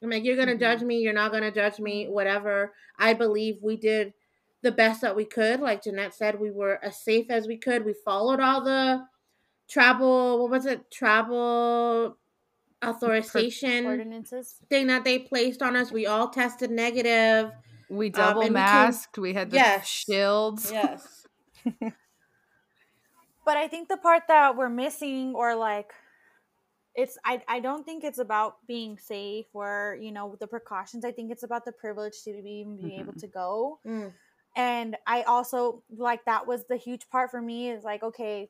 I'm 0.03 0.09
like, 0.09 0.25
you're 0.25 0.37
gonna 0.37 0.53
mm-hmm. 0.53 0.61
judge 0.61 0.81
me, 0.81 1.01
you're 1.01 1.13
not 1.13 1.33
gonna 1.33 1.53
judge 1.53 1.79
me, 1.79 2.07
whatever. 2.07 2.73
I 2.99 3.13
believe 3.13 3.59
we 3.63 3.77
did 3.77 4.15
the 4.63 4.73
best 4.73 5.03
that 5.03 5.17
we 5.17 5.27
could. 5.27 5.61
Like 5.61 5.85
Jeanette 5.85 6.15
said, 6.15 6.41
we 6.41 6.51
were 6.51 6.83
as 6.83 6.99
safe 6.99 7.27
as 7.29 7.47
we 7.47 7.59
could. 7.59 7.85
We 7.85 7.95
followed 8.03 8.41
all 8.41 8.65
the 8.65 9.05
travel, 9.69 10.41
what 10.41 10.51
was 10.51 10.65
it? 10.65 10.91
Travel 10.91 12.17
authorization 12.83 13.85
ordinances 13.85 14.57
thing 14.71 14.87
that 14.87 15.05
they 15.05 15.19
placed 15.19 15.61
on 15.61 15.77
us. 15.77 15.93
We 15.93 16.07
all 16.07 16.31
tested 16.31 16.71
negative. 16.71 17.53
We 17.89 18.07
um, 18.07 18.13
double 18.13 18.43
um, 18.43 18.53
masked. 18.53 19.19
We, 19.19 19.31
we, 19.31 19.35
had 19.35 19.51
the 19.51 19.57
yes. 19.57 19.87
shields. 19.87 20.71
Yes. 20.73 21.27
but 21.81 23.57
I 23.57 23.69
think 23.69 23.89
the 23.89 23.97
part 23.97 24.25
that 24.29 24.57
we're 24.57 24.69
missing, 24.69 25.35
or 25.35 25.55
like, 25.55 25.93
it's 26.95 27.19
I 27.25 27.43
I 27.47 27.61
don't 27.61 27.85
think 27.85 28.05
it's 28.05 28.19
about 28.19 28.57
being 28.67 28.99
safe 28.99 29.47
or 29.53 29.99
you 30.01 30.11
know 30.11 30.37
the 30.41 30.47
precautions. 30.47 31.05
I 31.05 31.13
think 31.13 31.31
it's 31.31 31.43
about 31.43 31.65
the 31.65 31.73
privilege 31.73 32.23
to 32.25 32.33
be 32.43 32.51
even 32.51 32.77
be 32.77 32.85
mm-hmm. 32.85 33.01
able 33.01 33.13
to 33.15 33.27
go. 33.27 33.79
Mm. 33.87 34.13
And 34.57 34.97
I 35.07 35.23
also 35.23 35.83
like 35.95 36.25
that 36.25 36.47
was 36.47 36.65
the 36.65 36.79
huge 36.79 37.09
part 37.11 37.31
for 37.31 37.43
me 37.43 37.71
is 37.71 37.85
like 37.85 38.03
okay, 38.03 38.49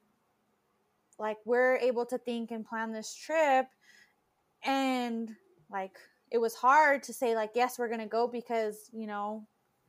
like 1.18 1.38
we're 1.44 1.76
able 1.76 2.06
to 2.06 2.18
think 2.18 2.52
and 2.52 2.64
plan 2.64 2.92
this 2.92 3.12
trip, 3.12 3.66
and 4.64 5.34
like 5.70 5.98
it 6.30 6.38
was 6.38 6.54
hard 6.54 7.02
to 7.02 7.12
say 7.12 7.34
like 7.34 7.50
yes 7.54 7.78
we're 7.78 7.88
going 7.88 8.00
to 8.00 8.06
go 8.06 8.26
because 8.26 8.90
you 8.92 9.06
know 9.06 9.46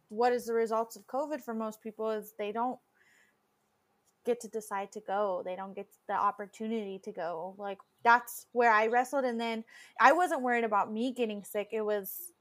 what 0.09 0.31
is 0.31 0.45
the 0.45 0.53
results 0.53 0.95
of 0.95 1.05
covid 1.07 1.41
for 1.41 1.53
most 1.53 1.81
people 1.81 2.09
is 2.11 2.33
they 2.37 2.51
don't 2.51 2.79
get 4.25 4.39
to 4.41 4.47
decide 4.49 4.91
to 4.91 4.99
go 5.01 5.41
they 5.45 5.55
don't 5.55 5.75
get 5.75 5.87
the 6.07 6.13
opportunity 6.13 6.99
to 6.99 7.11
go 7.11 7.55
like 7.57 7.77
that's 8.03 8.47
where 8.51 8.71
i 8.71 8.87
wrestled 8.87 9.23
and 9.23 9.39
then 9.39 9.63
i 10.01 10.11
wasn't 10.11 10.41
worried 10.41 10.65
about 10.65 10.91
me 10.91 11.13
getting 11.13 11.43
sick 11.43 11.69
it 11.71 11.81
was 11.81 12.31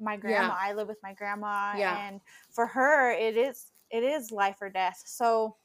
my 0.00 0.16
grandma 0.16 0.48
yeah. 0.48 0.56
i 0.58 0.72
live 0.72 0.88
with 0.88 0.98
my 1.02 1.12
grandma 1.14 1.72
yeah. 1.76 2.08
and 2.08 2.20
for 2.50 2.66
her 2.66 3.12
it 3.12 3.36
is 3.36 3.66
it 3.90 4.02
is 4.02 4.32
life 4.32 4.56
or 4.60 4.68
death 4.68 5.02
so 5.06 5.56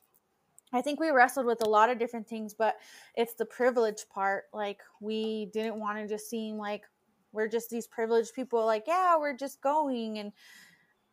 I 0.74 0.82
think 0.82 1.00
we 1.00 1.10
wrestled 1.10 1.46
with 1.46 1.66
a 1.66 1.70
lot 1.70 1.90
of 1.90 2.00
different 2.00 2.28
things, 2.28 2.54
but 2.54 2.76
it's 3.16 3.36
the 3.36 3.46
privilege 3.46 4.04
part. 4.14 4.46
Like, 4.54 4.82
we 5.00 5.46
didn't 5.54 5.80
want 5.80 6.00
to 6.00 6.08
just 6.08 6.30
seem 6.30 6.58
like 6.58 6.84
we're 7.36 7.48
just 7.48 7.70
these 7.70 7.88
privileged 7.88 8.34
people 8.34 8.66
like 8.66 8.86
yeah 8.88 9.18
we're 9.18 9.36
just 9.36 9.62
going 9.62 10.18
and 10.18 10.32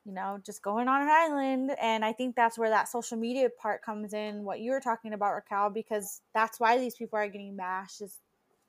you 0.05 0.13
know 0.13 0.39
just 0.45 0.63
going 0.63 0.89
on 0.89 1.03
an 1.03 1.09
island. 1.09 1.75
And 1.81 2.05
i 2.05 2.13
think 2.13 2.35
that's 2.35 2.59
where 2.59 2.71
that 2.71 2.89
social 2.89 3.19
media 3.19 3.49
part 3.61 3.83
comes 3.83 4.15
in 4.15 4.45
what 4.45 4.61
you 4.61 4.71
were 4.71 4.81
talking 4.81 5.13
about 5.13 5.35
raquel 5.35 5.71
because 5.71 6.21
that's 6.35 6.59
why 6.59 6.79
these 6.79 6.95
people 6.95 7.19
are 7.19 7.29
getting 7.29 7.57
bashed 7.57 8.01
is 8.01 8.19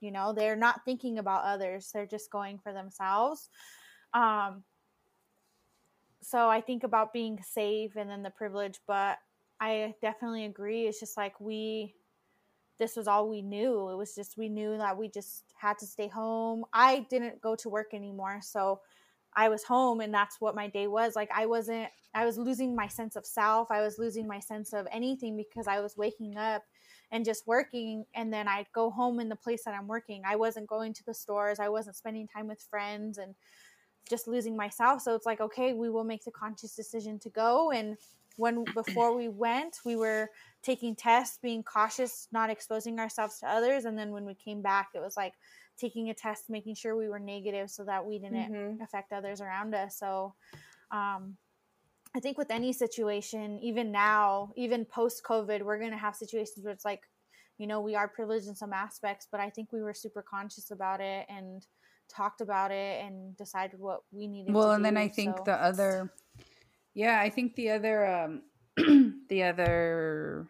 you 0.01 0.11
know 0.11 0.33
they're 0.33 0.55
not 0.55 0.83
thinking 0.85 1.19
about 1.19 1.45
others 1.45 1.89
they're 1.93 2.05
just 2.05 2.31
going 2.31 2.57
for 2.57 2.73
themselves. 2.73 3.49
Um 4.13 4.63
so 6.23 6.49
i 6.49 6.61
think 6.61 6.83
about 6.83 7.13
being 7.13 7.39
safe 7.43 7.95
and 7.95 8.09
then 8.09 8.23
the 8.23 8.29
privilege 8.29 8.79
but 8.87 9.17
i 9.59 9.93
definitely 10.01 10.45
agree 10.45 10.83
it's 10.87 10.99
just 10.99 11.17
like 11.17 11.39
we 11.39 11.93
this 12.79 12.95
was 12.95 13.07
all 13.07 13.29
we 13.29 13.41
knew. 13.41 13.89
It 13.89 13.95
was 13.95 14.15
just 14.15 14.37
we 14.37 14.49
knew 14.49 14.77
that 14.77 14.97
we 14.97 15.09
just 15.09 15.45
had 15.55 15.77
to 15.79 15.85
stay 15.85 16.07
home. 16.07 16.65
I 16.73 17.05
didn't 17.09 17.41
go 17.41 17.55
to 17.55 17.69
work 17.69 17.93
anymore, 17.93 18.39
so 18.41 18.81
I 19.35 19.49
was 19.49 19.63
home 19.63 19.99
and 20.01 20.13
that's 20.13 20.39
what 20.39 20.55
my 20.55 20.67
day 20.67 20.87
was. 20.87 21.15
Like 21.15 21.29
I 21.35 21.45
wasn't 21.45 21.87
I 22.13 22.25
was 22.25 22.37
losing 22.37 22.75
my 22.75 22.87
sense 22.87 23.15
of 23.15 23.25
self. 23.25 23.71
I 23.71 23.81
was 23.81 23.97
losing 23.97 24.27
my 24.27 24.39
sense 24.39 24.73
of 24.73 24.87
anything 24.91 25.35
because 25.35 25.67
I 25.67 25.79
was 25.79 25.97
waking 25.97 26.37
up 26.37 26.63
and 27.11 27.25
just 27.25 27.47
working 27.47 28.05
and 28.15 28.31
then 28.31 28.47
I'd 28.47 28.71
go 28.73 28.89
home 28.89 29.19
in 29.19 29.29
the 29.29 29.35
place 29.35 29.63
that 29.65 29.73
I'm 29.73 29.87
working. 29.87 30.23
I 30.25 30.35
wasn't 30.35 30.67
going 30.67 30.93
to 30.93 31.05
the 31.05 31.13
stores. 31.13 31.59
I 31.59 31.69
wasn't 31.69 31.95
spending 31.95 32.27
time 32.27 32.47
with 32.47 32.61
friends 32.69 33.17
and 33.17 33.35
just 34.09 34.27
losing 34.27 34.55
myself. 34.55 35.01
So 35.01 35.15
it's 35.15 35.25
like, 35.25 35.41
okay, 35.41 35.73
we 35.73 35.89
will 35.89 36.03
make 36.03 36.23
the 36.23 36.31
conscious 36.31 36.75
decision 36.75 37.19
to 37.19 37.29
go 37.29 37.71
and 37.71 37.97
when 38.37 38.63
before 38.73 39.15
we 39.15 39.27
went, 39.27 39.77
we 39.85 39.95
were 39.95 40.29
taking 40.63 40.95
tests, 40.95 41.39
being 41.41 41.63
cautious, 41.63 42.27
not 42.31 42.49
exposing 42.49 42.99
ourselves 42.99 43.39
to 43.39 43.47
others. 43.47 43.85
And 43.85 43.97
then 43.97 44.11
when 44.11 44.25
we 44.25 44.33
came 44.33 44.61
back, 44.61 44.89
it 44.95 45.01
was 45.01 45.17
like 45.17 45.33
taking 45.77 46.09
a 46.09 46.13
test, 46.13 46.49
making 46.49 46.75
sure 46.75 46.95
we 46.95 47.09
were 47.09 47.19
negative 47.19 47.69
so 47.69 47.83
that 47.83 48.05
we 48.05 48.19
didn't 48.19 48.53
mm-hmm. 48.53 48.83
affect 48.83 49.11
others 49.11 49.41
around 49.41 49.73
us. 49.73 49.97
So, 49.97 50.33
um, 50.91 51.37
I 52.15 52.19
think 52.19 52.37
with 52.37 52.51
any 52.51 52.73
situation, 52.73 53.59
even 53.63 53.91
now, 53.91 54.53
even 54.55 54.85
post 54.85 55.23
COVID, 55.23 55.63
we're 55.63 55.79
going 55.79 55.91
to 55.91 55.97
have 55.97 56.15
situations 56.15 56.63
where 56.63 56.73
it's 56.73 56.85
like, 56.85 57.01
you 57.57 57.65
know, 57.65 57.81
we 57.81 57.95
are 57.95 58.07
privileged 58.07 58.47
in 58.47 58.55
some 58.55 58.71
aspects, 58.71 59.27
but 59.31 59.39
I 59.39 59.49
think 59.49 59.71
we 59.71 59.81
were 59.81 59.95
super 59.95 60.21
conscious 60.21 60.69
about 60.69 61.01
it 61.01 61.25
and 61.27 61.65
talked 62.09 62.41
about 62.41 62.71
it 62.71 63.03
and 63.03 63.35
decided 63.35 63.79
what 63.79 64.01
we 64.11 64.27
needed. 64.27 64.53
Well, 64.53 64.71
and 64.71 64.81
do, 64.81 64.83
then 64.83 64.97
I 64.97 65.07
think 65.07 65.37
so. 65.37 65.43
the 65.45 65.53
other, 65.53 66.13
yeah, 66.93 67.19
I 67.19 67.29
think 67.29 67.55
the 67.55 67.71
other, 67.71 68.05
um, 68.05 68.41
the 69.29 69.43
other 69.43 70.47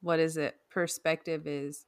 what 0.00 0.18
is 0.18 0.36
it 0.36 0.56
perspective 0.70 1.46
is 1.46 1.86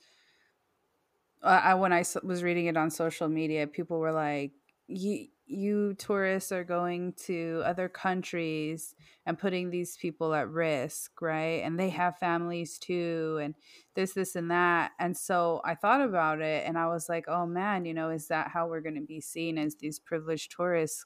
uh, 1.42 1.60
I, 1.62 1.74
when 1.74 1.92
I 1.92 2.04
was 2.22 2.42
reading 2.42 2.66
it 2.66 2.76
on 2.76 2.90
social 2.90 3.28
media 3.28 3.66
people 3.66 3.98
were 3.98 4.12
like 4.12 4.52
you 4.86 5.28
you 5.46 5.92
tourists 5.94 6.52
are 6.52 6.64
going 6.64 7.12
to 7.26 7.62
other 7.66 7.86
countries 7.86 8.94
and 9.26 9.38
putting 9.38 9.68
these 9.68 9.96
people 9.98 10.32
at 10.32 10.48
risk 10.48 11.20
right? 11.20 11.62
And 11.62 11.78
they 11.78 11.90
have 11.90 12.18
families 12.18 12.78
too 12.78 13.38
and 13.42 13.54
this 13.94 14.12
this 14.14 14.36
and 14.36 14.50
that. 14.50 14.92
And 14.98 15.16
so 15.16 15.60
i 15.64 15.74
thought 15.74 16.00
about 16.00 16.40
it 16.40 16.66
and 16.66 16.78
i 16.78 16.86
was 16.86 17.08
like 17.08 17.26
oh 17.28 17.46
man 17.46 17.84
you 17.84 17.94
know 17.94 18.10
is 18.10 18.28
that 18.28 18.48
how 18.48 18.66
we're 18.68 18.80
going 18.80 18.94
to 18.94 19.00
be 19.06 19.20
seen 19.20 19.58
as 19.58 19.76
these 19.76 19.98
privileged 19.98 20.52
tourists 20.56 21.04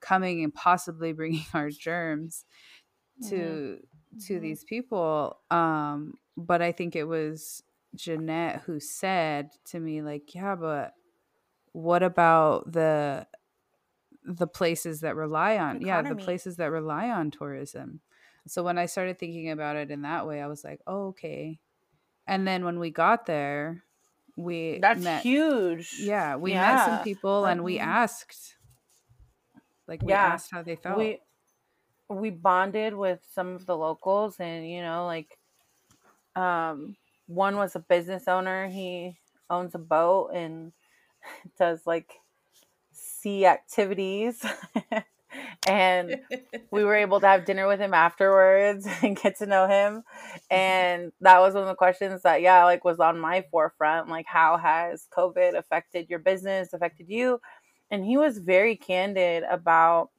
coming 0.00 0.42
and 0.42 0.54
possibly 0.54 1.12
bringing 1.14 1.46
our 1.54 1.70
germs 1.70 2.44
to 3.28 3.34
mm-hmm. 3.34 4.18
to 4.26 4.32
mm-hmm. 4.34 4.42
these 4.42 4.64
people 4.64 5.38
um 5.50 6.14
but 6.38 6.62
I 6.62 6.72
think 6.72 6.94
it 6.94 7.04
was 7.04 7.62
Jeanette 7.94 8.62
who 8.64 8.78
said 8.78 9.50
to 9.66 9.80
me, 9.80 10.02
like, 10.02 10.34
yeah, 10.34 10.54
but 10.54 10.94
what 11.72 12.02
about 12.02 12.70
the 12.72 13.26
the 14.24 14.46
places 14.46 15.00
that 15.00 15.16
rely 15.16 15.56
on 15.56 15.80
yeah 15.80 16.02
the 16.02 16.14
places 16.14 16.56
that 16.56 16.70
rely 16.70 17.08
on 17.08 17.30
tourism 17.30 18.00
so 18.46 18.62
when 18.62 18.76
i 18.76 18.84
started 18.84 19.18
thinking 19.18 19.50
about 19.50 19.76
it 19.76 19.90
in 19.90 20.02
that 20.02 20.26
way 20.26 20.42
i 20.42 20.46
was 20.46 20.64
like 20.64 20.80
oh, 20.86 21.08
okay 21.08 21.58
and 22.26 22.46
then 22.46 22.64
when 22.64 22.78
we 22.78 22.90
got 22.90 23.24
there 23.24 23.84
we 24.36 24.78
that's 24.82 25.02
met, 25.02 25.22
huge 25.22 25.94
yeah 26.00 26.36
we 26.36 26.52
yeah. 26.52 26.74
met 26.74 26.84
some 26.84 27.04
people 27.04 27.46
and 27.46 27.64
we 27.64 27.76
mm-hmm. 27.76 27.88
asked 27.88 28.56
like 29.88 30.02
we 30.02 30.10
yeah. 30.10 30.26
asked 30.26 30.50
how 30.52 30.62
they 30.62 30.76
felt 30.76 30.98
we 30.98 31.18
we 32.08 32.30
bonded 32.30 32.94
with 32.94 33.20
some 33.34 33.54
of 33.54 33.66
the 33.66 33.76
locals 33.76 34.36
and 34.38 34.70
you 34.70 34.82
know 34.82 35.06
like 35.06 35.38
um, 36.38 36.96
one 37.26 37.56
was 37.56 37.74
a 37.74 37.80
business 37.80 38.28
owner. 38.28 38.68
He 38.68 39.18
owns 39.50 39.74
a 39.74 39.78
boat 39.78 40.30
and 40.34 40.72
does 41.58 41.86
like 41.86 42.12
sea 42.92 43.46
activities. 43.46 44.44
and 45.68 46.20
we 46.70 46.84
were 46.84 46.94
able 46.94 47.20
to 47.20 47.26
have 47.26 47.44
dinner 47.44 47.66
with 47.66 47.80
him 47.80 47.92
afterwards 47.92 48.86
and 49.02 49.20
get 49.20 49.38
to 49.38 49.46
know 49.46 49.66
him. 49.66 50.04
And 50.50 51.12
that 51.20 51.40
was 51.40 51.54
one 51.54 51.64
of 51.64 51.68
the 51.68 51.74
questions 51.74 52.22
that, 52.22 52.40
yeah, 52.40 52.64
like 52.64 52.84
was 52.84 53.00
on 53.00 53.18
my 53.18 53.44
forefront. 53.50 54.08
Like, 54.08 54.26
how 54.26 54.56
has 54.56 55.06
COVID 55.16 55.56
affected 55.56 56.08
your 56.08 56.20
business, 56.20 56.72
affected 56.72 57.08
you? 57.08 57.40
And 57.90 58.04
he 58.04 58.16
was 58.16 58.38
very 58.38 58.76
candid 58.76 59.44
about 59.44 60.10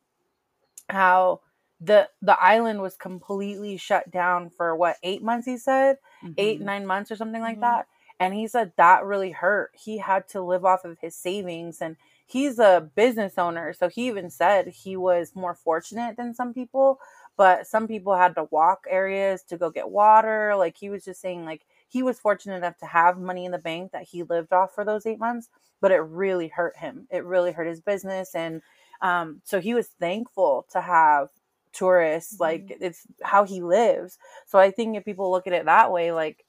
how 0.90 1.42
the 1.82 2.10
the 2.22 2.42
island 2.42 2.82
was 2.82 2.96
completely 2.96 3.78
shut 3.78 4.12
down 4.12 4.50
for 4.50 4.76
what 4.76 4.98
eight 5.04 5.24
months 5.24 5.46
he 5.46 5.58
said 5.58 5.98
mm-hmm. 6.24 6.34
eight 6.38 6.60
nine 6.60 6.86
months 6.86 7.12
or 7.12 7.16
something 7.16 7.42
like 7.42 7.56
mm-hmm. 7.56 7.62
that 7.62 7.88
and 8.20 8.34
he 8.34 8.48
said 8.48 8.72
that 8.76 9.06
really 9.06 9.32
hurt 9.32 9.72
he 9.74 9.98
had 9.98 10.28
to 10.28 10.42
live 10.42 10.66
off 10.66 10.84
of 10.84 10.98
his 11.00 11.16
savings 11.16 11.82
and 11.82 11.96
he's 12.26 12.60
a 12.60 12.90
business 12.96 13.38
owner 13.38 13.72
so 13.72 13.88
he 13.88 14.08
even 14.08 14.30
said 14.30 14.68
he 14.68 14.98
was 14.98 15.36
more 15.36 15.56
fortunate 15.56 16.18
than 16.18 16.34
some 16.34 16.54
people 16.54 17.00
but 17.38 17.66
some 17.66 17.88
people 17.88 18.16
had 18.16 18.36
to 18.36 18.44
walk 18.52 18.86
areas 18.90 19.42
to 19.44 19.58
go 19.58 19.70
get 19.70 19.90
water 19.90 20.54
like 20.58 20.76
he 20.78 20.90
was 20.90 21.06
just 21.06 21.22
saying 21.22 21.46
like 21.46 21.62
he 21.90 22.04
was 22.04 22.20
fortunate 22.20 22.56
enough 22.56 22.78
to 22.78 22.86
have 22.86 23.18
money 23.18 23.46
in 23.46 23.52
the 23.52 23.58
bank 23.58 23.92
that 23.92 24.04
he 24.04 24.24
lived 24.24 24.54
off 24.54 24.74
for 24.74 24.86
those 24.86 25.06
eight 25.06 25.20
months, 25.20 25.50
but 25.82 25.92
it 25.92 25.98
really 25.98 26.48
hurt 26.48 26.78
him. 26.78 27.08
It 27.10 27.26
really 27.26 27.52
hurt 27.52 27.68
his 27.68 27.82
business. 27.82 28.36
And 28.36 28.62
um, 29.02 29.42
so 29.44 29.60
he 29.60 29.74
was 29.74 29.88
thankful 30.00 30.68
to 30.72 30.82
have 30.82 31.30
tourists. 31.74 32.36
Mm-hmm. 32.36 32.44
Like 32.44 32.78
it's 32.80 33.02
how 33.24 33.44
he 33.44 33.62
lives. 33.62 34.20
So 34.46 34.60
I 34.60 34.70
think 34.70 34.96
if 34.96 35.04
people 35.04 35.32
look 35.32 35.48
at 35.48 35.54
it 35.54 35.66
that 35.66 35.92
way, 35.92 36.12
like, 36.12 36.46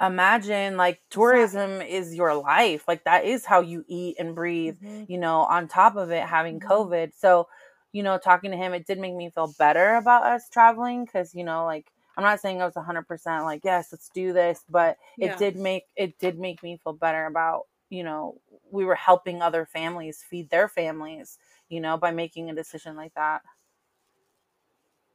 imagine 0.00 0.78
like 0.78 0.98
tourism 1.10 1.82
is 1.82 2.14
your 2.14 2.34
life 2.34 2.84
like 2.88 3.04
that 3.04 3.26
is 3.26 3.44
how 3.44 3.60
you 3.60 3.84
eat 3.86 4.16
and 4.18 4.34
breathe 4.34 4.76
mm-hmm. 4.82 5.04
you 5.08 5.18
know 5.18 5.40
on 5.40 5.68
top 5.68 5.94
of 5.94 6.10
it 6.10 6.22
having 6.22 6.58
mm-hmm. 6.58 6.72
covid 6.72 7.12
so 7.14 7.46
you 7.92 8.02
know 8.02 8.16
talking 8.16 8.50
to 8.50 8.56
him 8.56 8.72
it 8.72 8.86
did 8.86 8.98
make 8.98 9.14
me 9.14 9.28
feel 9.28 9.54
better 9.58 9.96
about 9.96 10.24
us 10.24 10.48
traveling 10.48 11.04
because 11.04 11.34
you 11.34 11.44
know 11.44 11.66
like 11.66 11.92
i'm 12.16 12.24
not 12.24 12.40
saying 12.40 12.60
i 12.60 12.64
was 12.64 12.74
100% 12.74 13.44
like 13.44 13.62
yes 13.64 13.88
let's 13.92 14.08
do 14.10 14.32
this 14.32 14.64
but 14.68 14.98
yeah. 15.16 15.32
it 15.32 15.38
did 15.38 15.56
make 15.56 15.84
it 15.96 16.18
did 16.18 16.38
make 16.38 16.62
me 16.62 16.78
feel 16.82 16.92
better 16.92 17.26
about 17.26 17.66
you 17.90 18.04
know 18.04 18.40
we 18.70 18.84
were 18.84 18.94
helping 18.94 19.42
other 19.42 19.66
families 19.66 20.24
feed 20.28 20.48
their 20.50 20.68
families 20.68 21.38
you 21.68 21.80
know 21.80 21.96
by 21.96 22.10
making 22.10 22.50
a 22.50 22.54
decision 22.54 22.96
like 22.96 23.14
that 23.14 23.42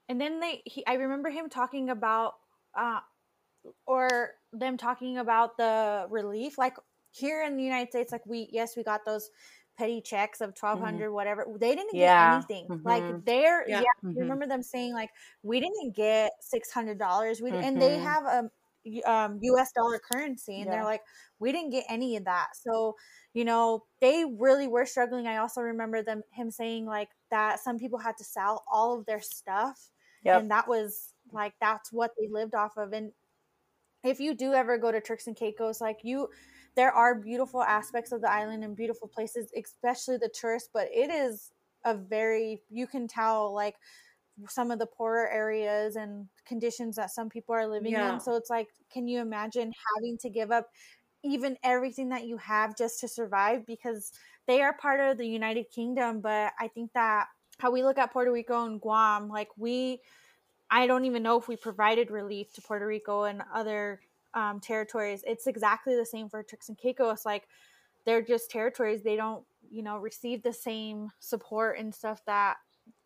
and 0.10 0.20
then 0.20 0.40
they 0.40 0.62
he, 0.66 0.86
i 0.86 0.94
remember 0.94 1.30
him 1.30 1.50
talking 1.50 1.90
about 1.90 2.36
uh 2.78 3.00
or 3.88 4.32
them 4.54 4.78
talking 4.78 5.18
about 5.18 5.58
the 5.58 6.06
relief 6.10 6.58
like 6.58 6.75
here 7.12 7.44
in 7.44 7.56
the 7.58 7.64
united 7.64 7.90
states 7.90 8.12
like 8.12 8.25
we 8.25 8.50
yes 8.52 8.75
we 8.75 8.84
got 8.84 9.06
those 9.06 9.30
petty 9.77 10.01
checks 10.01 10.41
of 10.41 10.50
1200 10.50 11.05
mm-hmm. 11.05 11.13
whatever 11.13 11.46
they 11.60 11.75
didn't 11.75 11.94
yeah. 11.94 12.29
get 12.29 12.36
anything 12.36 12.67
mm-hmm. 12.67 12.88
like 12.88 13.25
they're 13.25 13.67
yeah, 13.67 13.82
yeah 13.82 14.10
mm-hmm. 14.10 14.20
remember 14.20 14.48
them 14.48 14.63
saying 14.63 14.94
like 14.94 15.10
we 15.44 15.60
didn't 15.60 15.96
get 15.96 16.32
$600 16.53 17.41
we 17.41 17.51
and 17.51 17.82
they 17.82 17.91
mm-hmm. 17.91 18.03
have 18.03 18.24
a 18.25 18.50
um, 19.10 19.39
us 19.41 19.72
dollar 19.75 20.00
currency 20.00 20.62
and 20.62 20.72
they're 20.72 20.84
like 20.84 21.01
we 21.39 21.51
didn't 21.51 21.72
get 21.72 21.84
any 21.89 22.15
of 22.17 22.25
that 22.25 22.50
so 22.53 22.96
you 23.34 23.44
know 23.44 23.84
they 24.00 24.25
really 24.38 24.67
were 24.67 24.86
struggling 24.86 25.25
i 25.25 25.38
also 25.38 25.60
remember 25.60 26.03
them 26.03 26.22
him 26.32 26.51
saying 26.51 26.86
like 26.86 27.10
that 27.32 27.60
some 27.60 27.79
people 27.79 27.98
had 27.98 28.15
to 28.15 28.24
sell 28.24 28.63
all 28.72 29.00
of 29.00 29.05
their 29.08 29.20
stuff 29.20 29.89
yep. 30.24 30.39
and 30.39 30.51
that 30.51 30.67
was 30.67 31.13
like 31.32 31.53
that's 31.60 31.91
what 31.91 32.12
they 32.20 32.27
lived 32.27 32.53
off 32.53 32.77
of 32.77 32.94
and 32.94 33.12
if 34.05 34.20
you 34.20 34.34
do 34.34 34.53
ever 34.53 34.77
go 34.77 34.91
to 34.91 35.01
Turks 35.01 35.27
and 35.27 35.36
Caicos, 35.36 35.82
like 35.82 36.00
you, 36.03 36.29
there 36.75 36.91
are 36.91 37.15
beautiful 37.15 37.63
aspects 37.63 38.12
of 38.12 38.22
the 38.22 38.32
island 38.32 38.63
and 38.63 38.75
beautiful 38.75 39.08
places, 39.08 39.50
especially 39.58 40.17
the 40.17 40.29
tourists, 40.29 40.70
but 40.74 40.88
it 40.94 41.10
is 41.10 41.51
a 41.86 41.96
very, 41.96 42.62
you 42.70 42.88
can 42.88 43.08
tell 43.08 43.53
like 43.53 43.75
some 44.50 44.72
of 44.72 44.79
the 44.79 44.86
poorer 44.86 45.29
areas 45.29 45.96
and 45.96 46.27
conditions 46.46 46.96
that 46.98 47.12
some 47.12 47.29
people 47.29 47.55
are 47.55 47.67
living 47.67 47.94
yeah. 47.94 48.13
in. 48.13 48.20
So 48.20 48.36
it's 48.36 48.50
like, 48.50 48.67
can 48.91 49.08
you 49.08 49.22
imagine 49.22 49.72
having 49.96 50.17
to 50.17 50.29
give 50.29 50.51
up 50.51 50.70
even 51.24 51.58
everything 51.63 52.10
that 52.10 52.25
you 52.25 52.38
have 52.38 52.75
just 52.75 53.00
to 53.00 53.08
survive? 53.08 53.65
Because 53.65 54.12
they 54.46 54.62
are 54.62 54.74
part 54.74 55.00
of 55.00 55.17
the 55.17 55.27
United 55.27 55.72
Kingdom, 55.72 56.20
but 56.20 56.51
I 56.60 56.67
think 56.67 56.91
that 56.94 57.27
how 57.60 57.72
we 57.72 57.84
look 57.84 57.98
at 57.98 58.12
Puerto 58.12 58.32
Rico 58.32 58.65
and 58.65 58.82
Guam, 58.82 59.29
like 59.29 59.50
we, 59.58 60.01
I 60.70 60.88
don't 60.88 61.05
even 61.05 61.24
know 61.24 61.39
if 61.39 61.48
we 61.48 61.55
provided 61.55 62.12
relief 62.12 62.51
to 62.53 62.62
Puerto 62.62 62.86
Rico 62.86 63.24
and 63.24 63.41
other 63.53 64.01
um, 64.36 64.60
territories. 64.60 65.24
It's 65.25 65.48
exactly 65.48 65.96
the 65.96 66.06
same 66.06 66.30
for 66.30 66.44
Turks 66.44 66.70
and 66.70 66.77
Caicos. 66.77 67.25
Like 67.25 67.48
they're 68.06 68.22
just 68.22 68.51
territories. 68.51 69.01
They 69.01 69.15
don't, 69.15 69.44
you 69.70 69.82
know, 69.82 69.98
receive 69.98 70.44
the 70.44 70.54
same 70.54 71.10
support 71.20 71.80
and 71.80 71.94
stuff 71.94 72.22
that 72.27 72.58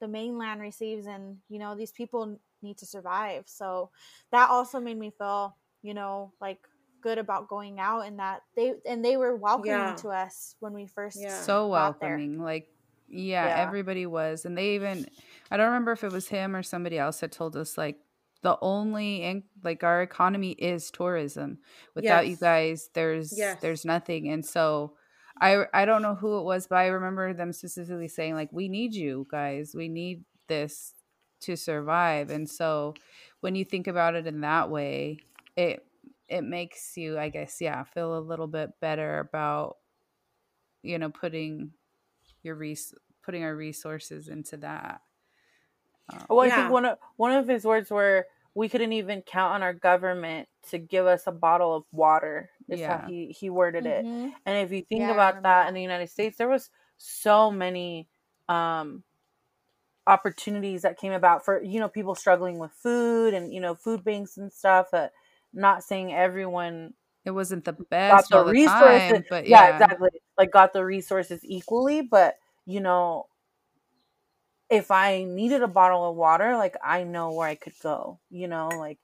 the 0.01 0.07
mainland 0.07 0.59
receives. 0.59 1.05
And, 1.05 1.37
you 1.47 1.59
know, 1.59 1.75
these 1.75 1.91
people 1.91 2.37
need 2.61 2.77
to 2.79 2.85
survive. 2.85 3.43
So 3.45 3.91
that 4.31 4.49
also 4.49 4.79
made 4.79 4.97
me 4.97 5.11
feel, 5.17 5.55
you 5.81 5.93
know, 5.93 6.33
like 6.41 6.59
good 7.01 7.17
about 7.17 7.47
going 7.47 7.79
out 7.79 8.01
and 8.01 8.19
that 8.19 8.41
they 8.57 8.73
and 8.85 9.05
they 9.05 9.15
were 9.15 9.33
welcoming 9.37 9.71
yeah. 9.71 9.95
to 9.95 10.09
us 10.09 10.55
when 10.59 10.73
we 10.73 10.85
first 10.85 11.17
yeah. 11.21 11.33
so 11.33 11.69
welcoming 11.69 12.43
like 12.43 12.67
yeah, 13.11 13.47
yeah, 13.47 13.63
everybody 13.63 14.05
was. 14.05 14.45
And 14.45 14.57
they 14.57 14.75
even, 14.75 15.07
I 15.49 15.57
don't 15.57 15.67
remember 15.67 15.91
if 15.91 16.03
it 16.03 16.11
was 16.11 16.27
him 16.27 16.55
or 16.55 16.63
somebody 16.63 16.97
else 16.97 17.19
that 17.19 17.31
told 17.31 17.55
us, 17.57 17.77
like, 17.77 17.97
the 18.41 18.57
only 18.61 19.43
like 19.63 19.83
our 19.83 20.01
economy 20.01 20.51
is 20.51 20.91
tourism 20.91 21.57
without 21.95 22.25
yes. 22.25 22.31
you 22.31 22.37
guys 22.37 22.89
there's 22.93 23.37
yes. 23.37 23.59
there's 23.61 23.85
nothing 23.85 24.29
and 24.29 24.45
so 24.45 24.93
i 25.41 25.65
i 25.73 25.85
don't 25.85 26.01
know 26.01 26.15
who 26.15 26.39
it 26.39 26.43
was 26.43 26.67
but 26.67 26.77
i 26.77 26.87
remember 26.87 27.33
them 27.33 27.51
specifically 27.51 28.07
saying 28.07 28.33
like 28.33 28.49
we 28.51 28.69
need 28.69 28.93
you 28.93 29.27
guys 29.29 29.73
we 29.75 29.87
need 29.87 30.23
this 30.47 30.93
to 31.41 31.55
survive 31.55 32.29
and 32.29 32.49
so 32.49 32.93
when 33.41 33.55
you 33.55 33.63
think 33.63 33.87
about 33.87 34.15
it 34.15 34.27
in 34.27 34.41
that 34.41 34.69
way 34.69 35.17
it 35.55 35.85
it 36.27 36.43
makes 36.43 36.97
you 36.97 37.17
i 37.17 37.29
guess 37.29 37.57
yeah 37.61 37.83
feel 37.83 38.17
a 38.17 38.19
little 38.19 38.47
bit 38.47 38.71
better 38.81 39.19
about 39.19 39.77
you 40.83 40.97
know 40.97 41.09
putting 41.09 41.71
your 42.43 42.55
res- 42.55 42.93
putting 43.23 43.43
our 43.43 43.55
resources 43.55 44.27
into 44.27 44.57
that. 44.57 45.01
Um, 46.11 46.25
well, 46.29 46.39
I 46.41 46.49
think 46.49 46.71
one 46.71 46.85
of 46.85 46.97
one 47.17 47.31
of 47.31 47.47
his 47.47 47.65
words 47.65 47.89
were 47.89 48.25
we 48.55 48.69
couldn't 48.69 48.93
even 48.93 49.21
count 49.21 49.53
on 49.55 49.63
our 49.63 49.73
government 49.73 50.47
to 50.69 50.77
give 50.77 51.05
us 51.05 51.27
a 51.27 51.31
bottle 51.31 51.75
of 51.75 51.83
water. 51.91 52.49
Is 52.67 52.79
yeah. 52.79 53.01
how 53.01 53.07
he 53.07 53.27
he 53.27 53.49
worded 53.49 53.85
mm-hmm. 53.85 54.27
it. 54.27 54.33
And 54.45 54.57
if 54.57 54.71
you 54.71 54.83
think 54.87 55.01
yeah, 55.01 55.11
about 55.11 55.43
that 55.43 55.67
in 55.67 55.73
the 55.73 55.81
United 55.81 56.09
States, 56.09 56.37
there 56.37 56.49
was 56.49 56.69
so 56.97 57.51
many 57.51 58.07
um 58.47 59.03
opportunities 60.09 60.81
that 60.81 60.97
came 60.97 61.13
about 61.13 61.45
for 61.45 61.61
you 61.63 61.79
know 61.79 61.87
people 61.87 62.15
struggling 62.15 62.57
with 62.57 62.71
food 62.71 63.33
and 63.33 63.53
you 63.53 63.61
know 63.61 63.75
food 63.75 64.03
banks 64.03 64.37
and 64.37 64.51
stuff 64.51 64.87
that 64.91 65.11
not 65.53 65.83
saying 65.83 66.11
everyone 66.11 66.93
it 67.25 67.31
wasn't 67.31 67.63
the 67.63 67.73
best 67.73 68.31
got 68.31 68.45
the 68.45 68.51
resources 68.51 69.11
time, 69.11 69.25
but 69.29 69.47
yeah. 69.47 69.67
yeah 69.67 69.73
exactly 69.75 70.09
like 70.37 70.51
got 70.51 70.73
the 70.73 70.83
resources 70.83 71.41
equally 71.43 72.01
but 72.01 72.37
you 72.65 72.79
know 72.79 73.27
if 74.69 74.91
i 74.91 75.23
needed 75.23 75.61
a 75.61 75.67
bottle 75.67 76.09
of 76.09 76.15
water 76.15 76.55
like 76.55 76.75
i 76.83 77.03
know 77.03 77.31
where 77.31 77.47
i 77.47 77.55
could 77.55 77.73
go 77.81 78.19
you 78.29 78.47
know 78.47 78.67
like 78.67 78.99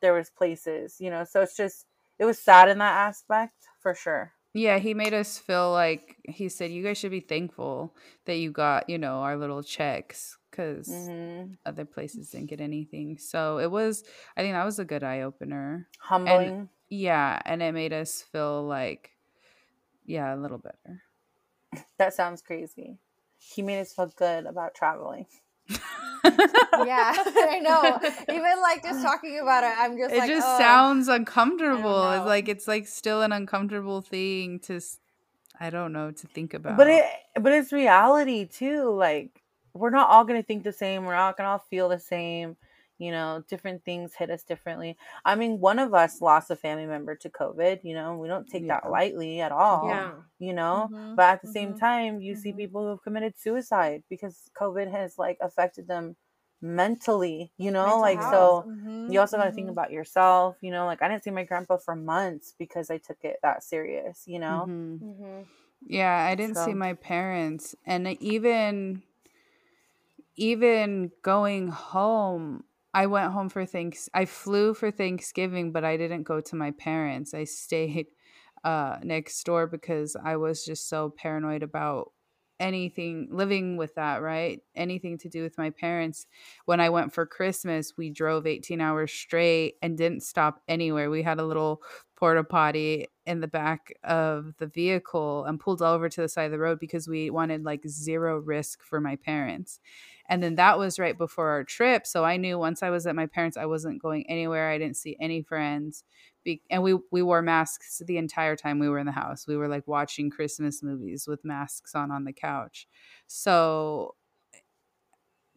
there 0.00 0.12
was 0.12 0.30
places 0.30 0.96
you 0.98 1.10
know 1.10 1.24
so 1.24 1.40
it's 1.42 1.56
just 1.56 1.86
it 2.18 2.24
was 2.24 2.38
sad 2.38 2.68
in 2.68 2.78
that 2.78 2.94
aspect 2.94 3.54
for 3.80 3.94
sure 3.94 4.32
yeah 4.54 4.78
he 4.78 4.94
made 4.94 5.14
us 5.14 5.38
feel 5.38 5.72
like 5.72 6.16
he 6.24 6.48
said 6.48 6.70
you 6.70 6.82
guys 6.82 6.98
should 6.98 7.10
be 7.10 7.20
thankful 7.20 7.94
that 8.24 8.36
you 8.36 8.50
got 8.50 8.88
you 8.88 8.98
know 8.98 9.20
our 9.20 9.36
little 9.36 9.62
checks 9.62 10.36
because 10.50 10.88
mm-hmm. 10.88 11.52
other 11.64 11.84
places 11.84 12.30
didn't 12.30 12.48
get 12.48 12.60
anything 12.60 13.16
so 13.18 13.58
it 13.58 13.70
was 13.70 14.04
i 14.36 14.40
think 14.40 14.54
that 14.54 14.64
was 14.64 14.78
a 14.78 14.84
good 14.84 15.04
eye-opener 15.04 15.86
humbling 16.00 16.48
and, 16.48 16.68
yeah 16.88 17.40
and 17.44 17.62
it 17.62 17.72
made 17.72 17.92
us 17.92 18.22
feel 18.32 18.66
like 18.66 19.12
yeah, 20.10 20.34
a 20.34 20.36
little 20.36 20.58
better. 20.58 21.02
That 21.98 22.12
sounds 22.14 22.42
crazy. 22.42 22.98
He 23.40 23.62
made 23.62 23.80
us 23.80 23.92
feel 23.92 24.12
good 24.16 24.46
about 24.46 24.74
traveling. 24.74 25.26
yeah, 25.70 25.78
I 26.24 27.60
know. 27.62 27.98
Even 28.34 28.60
like 28.60 28.82
just 28.82 29.02
talking 29.02 29.40
about 29.40 29.64
it, 29.64 29.72
I'm 29.78 29.96
just 29.96 30.14
it 30.14 30.18
like, 30.18 30.28
just 30.28 30.46
oh, 30.46 30.58
sounds 30.58 31.08
uncomfortable. 31.08 32.12
It's 32.12 32.26
like 32.26 32.48
it's 32.48 32.68
like 32.68 32.86
still 32.86 33.22
an 33.22 33.32
uncomfortable 33.32 34.02
thing 34.02 34.60
to, 34.60 34.80
I 35.58 35.70
don't 35.70 35.92
know, 35.92 36.10
to 36.10 36.26
think 36.28 36.54
about. 36.54 36.76
But 36.76 36.88
it, 36.88 37.04
but 37.40 37.52
it's 37.52 37.72
reality 37.72 38.46
too. 38.46 38.90
Like 38.90 39.42
we're 39.72 39.90
not 39.90 40.10
all 40.10 40.24
gonna 40.24 40.42
think 40.42 40.64
the 40.64 40.72
same. 40.72 41.04
We're 41.04 41.14
not 41.14 41.36
gonna 41.36 41.50
all 41.50 41.64
feel 41.70 41.88
the 41.88 41.98
same 41.98 42.56
you 43.00 43.10
know 43.10 43.42
different 43.48 43.82
things 43.84 44.14
hit 44.14 44.30
us 44.30 44.42
differently 44.42 44.96
i 45.24 45.34
mean 45.34 45.58
one 45.58 45.78
of 45.78 45.94
us 45.94 46.20
lost 46.20 46.50
a 46.50 46.56
family 46.56 46.86
member 46.86 47.16
to 47.16 47.30
covid 47.30 47.80
you 47.82 47.94
know 47.94 48.16
we 48.16 48.28
don't 48.28 48.48
take 48.48 48.62
yeah. 48.62 48.78
that 48.80 48.90
lightly 48.90 49.40
at 49.40 49.50
all 49.50 49.88
yeah 49.88 50.12
you 50.38 50.52
know 50.52 50.88
mm-hmm. 50.92 51.14
but 51.16 51.24
at 51.24 51.42
the 51.42 51.48
mm-hmm. 51.48 51.52
same 51.52 51.78
time 51.78 52.20
you 52.20 52.34
mm-hmm. 52.34 52.42
see 52.42 52.52
people 52.52 52.82
who 52.82 52.90
have 52.90 53.02
committed 53.02 53.34
suicide 53.36 54.02
because 54.08 54.50
covid 54.58 54.90
has 54.90 55.18
like 55.18 55.38
affected 55.40 55.88
them 55.88 56.14
mentally 56.62 57.50
you 57.56 57.70
know 57.70 57.84
Mental 57.84 58.00
like 58.00 58.18
health. 58.18 58.64
so 58.64 58.70
mm-hmm. 58.70 59.10
you 59.10 59.18
also 59.18 59.38
got 59.38 59.44
to 59.44 59.52
think 59.52 59.64
mm-hmm. 59.64 59.72
about 59.72 59.90
yourself 59.90 60.56
you 60.60 60.70
know 60.70 60.84
like 60.84 61.00
i 61.00 61.08
didn't 61.08 61.24
see 61.24 61.30
my 61.30 61.44
grandpa 61.44 61.78
for 61.78 61.96
months 61.96 62.54
because 62.58 62.90
i 62.90 62.98
took 62.98 63.16
it 63.24 63.38
that 63.42 63.64
serious 63.64 64.24
you 64.26 64.38
know 64.38 64.66
mm-hmm. 64.68 65.40
yeah 65.86 66.26
i 66.30 66.34
didn't 66.34 66.56
so. 66.56 66.66
see 66.66 66.74
my 66.74 66.92
parents 66.92 67.74
and 67.86 68.06
even 68.20 69.02
even 70.36 71.10
going 71.22 71.68
home 71.68 72.64
I 72.92 73.06
went 73.06 73.32
home 73.32 73.48
for 73.48 73.64
thanks. 73.66 74.08
I 74.14 74.24
flew 74.24 74.74
for 74.74 74.90
Thanksgiving, 74.90 75.72
but 75.72 75.84
I 75.84 75.96
didn't 75.96 76.24
go 76.24 76.40
to 76.40 76.56
my 76.56 76.72
parents. 76.72 77.34
I 77.34 77.44
stayed 77.44 78.08
uh, 78.64 78.98
next 79.02 79.42
door 79.44 79.66
because 79.66 80.16
I 80.16 80.36
was 80.36 80.64
just 80.64 80.88
so 80.88 81.10
paranoid 81.10 81.62
about 81.62 82.12
anything 82.60 83.28
living 83.32 83.76
with 83.76 83.96
that, 83.96 84.22
right? 84.22 84.60
Anything 84.76 85.18
to 85.18 85.28
do 85.28 85.42
with 85.42 85.58
my 85.58 85.70
parents. 85.70 86.26
When 86.66 86.78
I 86.80 86.90
went 86.90 87.12
for 87.12 87.26
Christmas, 87.26 87.94
we 87.96 88.10
drove 88.10 88.46
18 88.46 88.80
hours 88.80 89.10
straight 89.12 89.76
and 89.82 89.98
didn't 89.98 90.22
stop 90.22 90.62
anywhere. 90.68 91.10
We 91.10 91.22
had 91.22 91.40
a 91.40 91.44
little 91.46 91.82
porta 92.16 92.44
potty 92.44 93.08
in 93.26 93.40
the 93.40 93.48
back 93.48 93.94
of 94.04 94.54
the 94.58 94.66
vehicle 94.66 95.44
and 95.46 95.58
pulled 95.58 95.80
over 95.80 96.08
to 96.08 96.20
the 96.20 96.28
side 96.28 96.44
of 96.44 96.52
the 96.52 96.58
road 96.58 96.78
because 96.78 97.08
we 97.08 97.30
wanted 97.30 97.64
like 97.64 97.88
zero 97.88 98.38
risk 98.38 98.82
for 98.82 99.00
my 99.00 99.16
parents. 99.16 99.80
And 100.28 100.42
then 100.42 100.54
that 100.56 100.78
was 100.78 100.98
right 100.98 101.16
before 101.16 101.48
our 101.48 101.64
trip. 101.64 102.06
So 102.06 102.24
I 102.24 102.36
knew 102.36 102.58
once 102.58 102.82
I 102.82 102.90
was 102.90 103.06
at 103.06 103.16
my 103.16 103.26
parents, 103.26 103.56
I 103.56 103.66
wasn't 103.66 104.02
going 104.02 104.28
anywhere. 104.28 104.70
I 104.70 104.78
didn't 104.78 104.96
see 104.96 105.16
any 105.20 105.42
friends. 105.42 106.04
Be- 106.44 106.62
and 106.70 106.82
we 106.82 106.98
we 107.12 107.22
wore 107.22 107.42
masks 107.42 108.00
the 108.06 108.16
entire 108.16 108.56
time 108.56 108.78
we 108.78 108.88
were 108.88 108.98
in 108.98 109.06
the 109.06 109.12
house. 109.12 109.46
We 109.46 109.56
were 109.56 109.68
like 109.68 109.86
watching 109.86 110.30
Christmas 110.30 110.82
movies 110.82 111.26
with 111.26 111.44
masks 111.44 111.94
on 111.94 112.10
on 112.10 112.24
the 112.24 112.32
couch. 112.32 112.88
So 113.26 114.16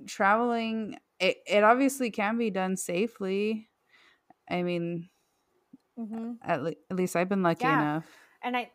traveling 0.05 0.97
it, 1.19 1.37
it 1.47 1.63
obviously 1.63 2.11
can 2.11 2.37
be 2.37 2.49
done 2.49 2.75
safely. 2.77 3.69
I 4.49 4.63
mean, 4.63 5.09
Mm-hmm. 5.97 6.33
at, 6.41 6.63
le- 6.63 6.75
at 6.89 6.97
least 6.97 7.15
I've 7.15 7.29
been 7.29 7.43
lucky 7.43 7.65
Yeah. 7.65 7.79
enough. 7.79 8.07
And 8.41 8.57
I 8.57 8.71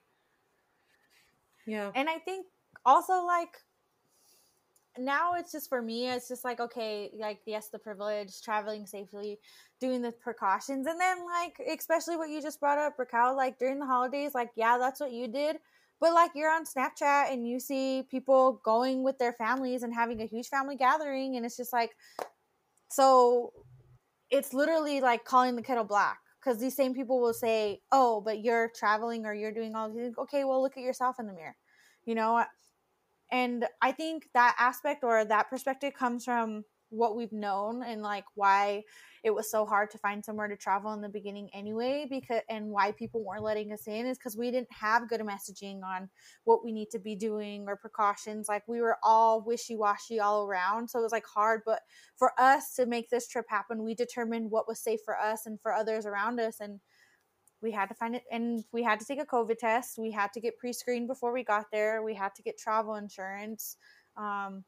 Yeah. 1.66 1.90
and 1.94 2.08
I 2.08 2.18
think 2.18 2.46
also 2.84 3.24
like 3.24 3.58
now 4.98 5.34
it's 5.34 5.52
just 5.52 5.68
for 5.68 5.80
me 5.80 6.08
it's 6.10 6.28
just 6.28 6.44
like 6.44 6.60
okay 6.60 7.10
like 7.18 7.40
yes 7.46 7.68
the 7.68 7.78
privilege 7.78 8.42
traveling 8.42 8.86
safely 8.86 9.38
doing 9.80 10.02
the 10.02 10.12
precautions 10.12 10.86
and 10.86 11.00
then 11.00 11.18
like 11.24 11.56
especially 11.78 12.16
what 12.16 12.30
you 12.30 12.42
just 12.42 12.60
brought 12.60 12.78
up 12.78 12.98
Raquel 12.98 13.36
like 13.36 13.58
during 13.58 13.78
the 13.78 13.86
holidays 13.86 14.32
like 14.34 14.50
yeah 14.56 14.78
that's 14.78 15.00
what 15.00 15.12
you 15.12 15.28
did 15.28 15.56
but 16.00 16.12
like 16.12 16.30
you're 16.34 16.50
on 16.50 16.64
Snapchat 16.64 17.32
and 17.32 17.46
you 17.46 17.58
see 17.58 18.04
people 18.10 18.60
going 18.64 19.02
with 19.02 19.18
their 19.18 19.32
families 19.32 19.82
and 19.82 19.94
having 19.94 20.20
a 20.20 20.26
huge 20.26 20.48
family 20.48 20.76
gathering 20.76 21.36
and 21.36 21.44
it's 21.44 21.56
just 21.56 21.72
like 21.72 21.90
so 22.90 23.52
it's 24.30 24.52
literally 24.52 25.00
like 25.00 25.24
calling 25.24 25.56
the 25.56 25.62
kettle 25.62 25.84
black 25.84 26.18
because 26.40 26.60
these 26.60 26.76
same 26.76 26.94
people 26.94 27.20
will 27.20 27.34
say 27.34 27.80
oh 27.92 28.20
but 28.20 28.42
you're 28.42 28.70
traveling 28.74 29.26
or 29.26 29.34
you're 29.34 29.52
doing 29.52 29.74
all 29.74 29.92
these 29.92 30.12
okay 30.18 30.44
well 30.44 30.62
look 30.62 30.76
at 30.76 30.82
yourself 30.82 31.16
in 31.18 31.26
the 31.26 31.32
mirror 31.32 31.56
you 32.04 32.14
know 32.14 32.42
and 33.30 33.66
i 33.82 33.92
think 33.92 34.28
that 34.34 34.54
aspect 34.58 35.04
or 35.04 35.24
that 35.24 35.48
perspective 35.48 35.92
comes 35.94 36.24
from 36.24 36.64
what 36.90 37.16
we've 37.16 37.32
known 37.32 37.82
and 37.82 38.02
like 38.02 38.24
why 38.34 38.82
it 39.24 39.34
was 39.34 39.50
so 39.50 39.66
hard 39.66 39.90
to 39.90 39.98
find 39.98 40.24
somewhere 40.24 40.48
to 40.48 40.56
travel 40.56 40.92
in 40.92 41.00
the 41.00 41.08
beginning 41.08 41.48
anyway 41.52 42.06
because 42.08 42.40
and 42.48 42.66
why 42.70 42.92
people 42.92 43.24
weren't 43.24 43.42
letting 43.42 43.72
us 43.72 43.86
in 43.86 44.06
is 44.06 44.16
because 44.16 44.36
we 44.36 44.50
didn't 44.50 44.72
have 44.72 45.08
good 45.08 45.20
messaging 45.20 45.82
on 45.82 46.08
what 46.44 46.64
we 46.64 46.72
need 46.72 46.88
to 46.90 46.98
be 46.98 47.14
doing 47.14 47.64
or 47.66 47.76
precautions. 47.76 48.48
Like 48.48 48.62
we 48.66 48.80
were 48.80 48.96
all 49.02 49.42
wishy-washy 49.44 50.20
all 50.20 50.46
around 50.46 50.88
so 50.88 50.98
it 50.98 51.02
was 51.02 51.12
like 51.12 51.26
hard. 51.26 51.62
But 51.66 51.80
for 52.16 52.32
us 52.38 52.74
to 52.76 52.86
make 52.86 53.10
this 53.10 53.28
trip 53.28 53.46
happen 53.48 53.82
we 53.82 53.94
determined 53.94 54.50
what 54.50 54.68
was 54.68 54.80
safe 54.80 55.00
for 55.04 55.18
us 55.18 55.46
and 55.46 55.60
for 55.60 55.72
others 55.72 56.06
around 56.06 56.40
us 56.40 56.60
and 56.60 56.80
we 57.62 57.72
had 57.72 57.86
to 57.86 57.94
find 57.94 58.14
it 58.14 58.22
and 58.30 58.64
we 58.72 58.82
had 58.82 59.00
to 59.00 59.06
take 59.06 59.20
a 59.20 59.26
covid 59.26 59.58
test 59.58 59.98
we 59.98 60.10
had 60.10 60.32
to 60.32 60.40
get 60.40 60.56
pre-screened 60.58 61.06
before 61.08 61.32
we 61.32 61.42
got 61.42 61.66
there 61.72 62.02
we 62.02 62.14
had 62.14 62.34
to 62.34 62.42
get 62.42 62.56
travel 62.58 62.94
insurance 62.94 63.76
um, 64.16 64.64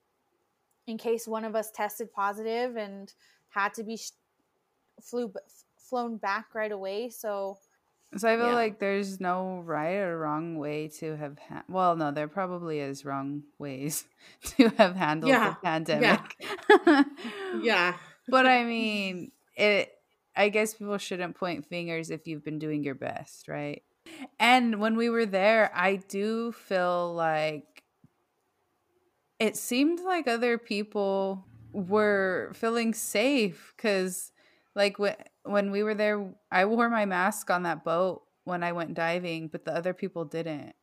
in 0.86 0.98
case 0.98 1.26
one 1.28 1.44
of 1.44 1.54
us 1.54 1.70
tested 1.70 2.12
positive 2.12 2.76
and 2.76 3.12
had 3.50 3.72
to 3.74 3.82
be 3.84 3.96
sh- 3.96 4.10
flew 5.02 5.28
b- 5.28 5.40
flown 5.78 6.16
back 6.16 6.54
right 6.54 6.72
away 6.72 7.10
so 7.10 7.58
So 8.16 8.28
I 8.28 8.36
feel 8.36 8.46
Yeah. 8.48 8.54
like 8.54 8.80
there's 8.80 9.20
no 9.20 9.60
right 9.60 9.94
or 10.02 10.18
wrong 10.18 10.58
way 10.58 10.88
to 10.98 11.16
have. 11.16 11.38
Ha- 11.48 11.62
well, 11.68 11.94
no, 11.94 12.10
there 12.10 12.26
probably 12.26 12.80
is 12.80 13.04
wrong 13.04 13.44
ways 13.58 14.04
to 14.58 14.68
have 14.78 14.96
handled 14.96 15.30
Yeah, 15.30 15.50
the 15.50 15.56
pandemic. 15.62 16.36
Yeah. 17.62 17.94
but 18.28 18.46
I 18.46 18.64
mean, 18.64 19.30
it. 19.54 19.92
I 20.40 20.48
guess 20.48 20.72
people 20.72 20.96
shouldn't 20.96 21.36
point 21.36 21.66
fingers 21.66 22.08
if 22.08 22.26
you've 22.26 22.42
been 22.42 22.58
doing 22.58 22.82
your 22.82 22.94
best, 22.94 23.46
right? 23.46 23.82
And 24.38 24.80
when 24.80 24.96
we 24.96 25.10
were 25.10 25.26
there, 25.26 25.70
I 25.74 25.96
do 25.96 26.52
feel 26.52 27.12
like 27.12 27.82
it 29.38 29.58
seemed 29.58 30.00
like 30.00 30.26
other 30.26 30.56
people 30.56 31.44
were 31.72 32.52
feeling 32.54 32.94
safe 32.94 33.74
because, 33.76 34.32
like, 34.74 34.98
when 34.98 35.16
when 35.44 35.70
we 35.70 35.82
were 35.82 35.94
there, 35.94 36.32
I 36.50 36.64
wore 36.64 36.88
my 36.88 37.04
mask 37.04 37.50
on 37.50 37.64
that 37.64 37.84
boat 37.84 38.22
when 38.44 38.64
I 38.64 38.72
went 38.72 38.94
diving, 38.94 39.48
but 39.48 39.66
the 39.66 39.76
other 39.76 39.92
people 39.92 40.24
didn't. 40.24 40.74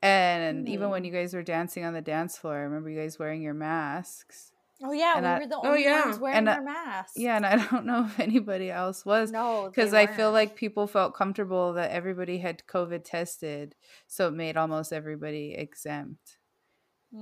And 0.00 0.70
even 0.70 0.86
hmm. 0.86 0.92
when 0.92 1.04
you 1.04 1.12
guys 1.12 1.34
were 1.34 1.42
dancing 1.42 1.84
on 1.84 1.92
the 1.92 2.00
dance 2.00 2.38
floor, 2.38 2.54
I 2.54 2.60
remember 2.60 2.88
you 2.88 2.98
guys 2.98 3.18
wearing 3.18 3.42
your 3.42 3.52
masks. 3.52 4.52
Oh 4.84 4.92
yeah 4.92 5.16
And 5.16 5.24
we 5.26 5.30
I- 5.32 5.38
were 5.40 5.46
the 5.46 5.56
Oh, 5.56 5.68
only 5.68 5.84
yeah. 5.84 6.04
ones 6.06 6.18
wearing 6.18 6.38
And 6.38 6.48
our 6.48 6.62
masks 6.62 7.14
Yeah, 7.16 7.36
and 7.36 7.46
I 7.46 7.56
don't 7.70 7.86
know 7.86 8.04
if 8.06 8.18
anybody 8.20 8.70
else 8.70 9.04
was 9.04 9.30
no 9.30 9.68
because 9.68 9.92
I 9.94 10.06
feel 10.06 10.30
like 10.32 10.54
people 10.56 10.86
felt 10.86 11.14
comfortable 11.14 11.72
that 11.74 11.90
everybody 11.90 12.38
had 12.38 12.62
COVID 12.66 13.02
tested, 13.04 13.74
so 14.06 14.28
it 14.28 14.34
made 14.34 14.56
almost 14.56 14.92
everybody 14.92 15.54
exempt. 15.54 16.36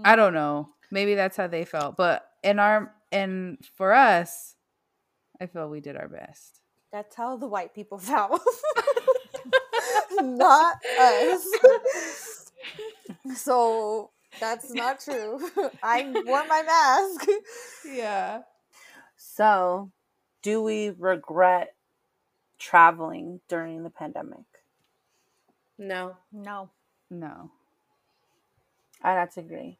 I 0.05 0.13
Mm. 0.15 0.17
don't 0.17 0.35
know. 0.35 0.71
Maybe 0.91 1.15
that's 1.15 1.37
how 1.37 1.47
they 1.47 1.65
felt, 1.65 1.97
but 1.97 2.29
in 2.43 2.59
our 2.59 2.93
and 3.13 3.59
for 3.77 3.93
us, 3.95 4.55
I 5.41 5.47
feel 5.47 5.69
we 5.69 5.81
did 5.81 5.97
our 5.97 6.09
best. 6.09 6.61
That's 6.93 7.15
how 7.17 7.37
the 7.37 7.47
white 7.49 7.75
people 7.75 7.99
felt. 8.13 8.41
not 10.21 10.77
us. 10.99 11.47
so 13.35 14.11
that's 14.41 14.73
not 14.73 15.01
true. 15.01 15.39
I 15.83 16.03
wore 16.27 16.47
my 16.47 16.63
mask. 16.67 17.29
Yeah. 17.87 18.43
So, 19.17 19.91
do 20.43 20.63
we 20.63 20.91
regret 20.91 21.75
traveling 22.59 23.41
during 23.49 23.83
the 23.83 23.91
pandemic? 23.91 24.45
No. 25.79 26.17
No. 26.33 26.71
No. 27.11 27.51
I'd 29.03 29.15
have 29.15 29.35
to 29.35 29.41
agree. 29.41 29.79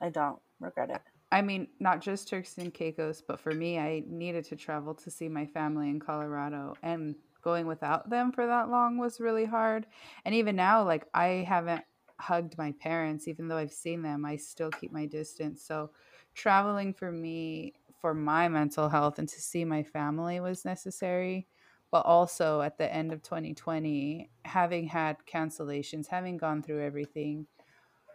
I 0.00 0.10
don't 0.10 0.38
regret 0.60 0.90
it. 0.90 1.00
I 1.32 1.42
mean, 1.42 1.68
not 1.78 2.00
just 2.00 2.28
Turks 2.28 2.58
and 2.58 2.74
Caicos, 2.74 3.22
but 3.26 3.38
for 3.38 3.52
me, 3.52 3.78
I 3.78 4.02
needed 4.06 4.44
to 4.46 4.56
travel 4.56 4.94
to 4.94 5.10
see 5.10 5.28
my 5.28 5.46
family 5.46 5.88
in 5.88 6.00
Colorado, 6.00 6.74
and 6.82 7.14
going 7.42 7.66
without 7.66 8.10
them 8.10 8.32
for 8.32 8.46
that 8.46 8.68
long 8.68 8.98
was 8.98 9.20
really 9.20 9.44
hard. 9.44 9.86
And 10.24 10.34
even 10.34 10.56
now, 10.56 10.84
like, 10.84 11.06
I 11.14 11.44
haven't 11.48 11.84
hugged 12.20 12.56
my 12.58 12.72
parents, 12.72 13.28
even 13.28 13.48
though 13.48 13.56
I've 13.56 13.72
seen 13.72 14.02
them, 14.02 14.24
I 14.24 14.36
still 14.36 14.70
keep 14.70 14.92
my 14.92 15.06
distance. 15.06 15.62
So, 15.62 15.90
traveling 16.34 16.94
for 16.94 17.10
me, 17.12 17.74
for 18.00 18.14
my 18.14 18.48
mental 18.48 18.88
health, 18.88 19.18
and 19.18 19.28
to 19.28 19.40
see 19.40 19.64
my 19.64 19.82
family 19.82 20.40
was 20.40 20.64
necessary. 20.64 21.48
But 21.90 22.06
also 22.06 22.60
at 22.60 22.78
the 22.78 22.92
end 22.92 23.12
of 23.12 23.22
2020, 23.22 24.30
having 24.44 24.86
had 24.86 25.16
cancellations, 25.26 26.06
having 26.06 26.36
gone 26.36 26.62
through 26.62 26.84
everything, 26.84 27.48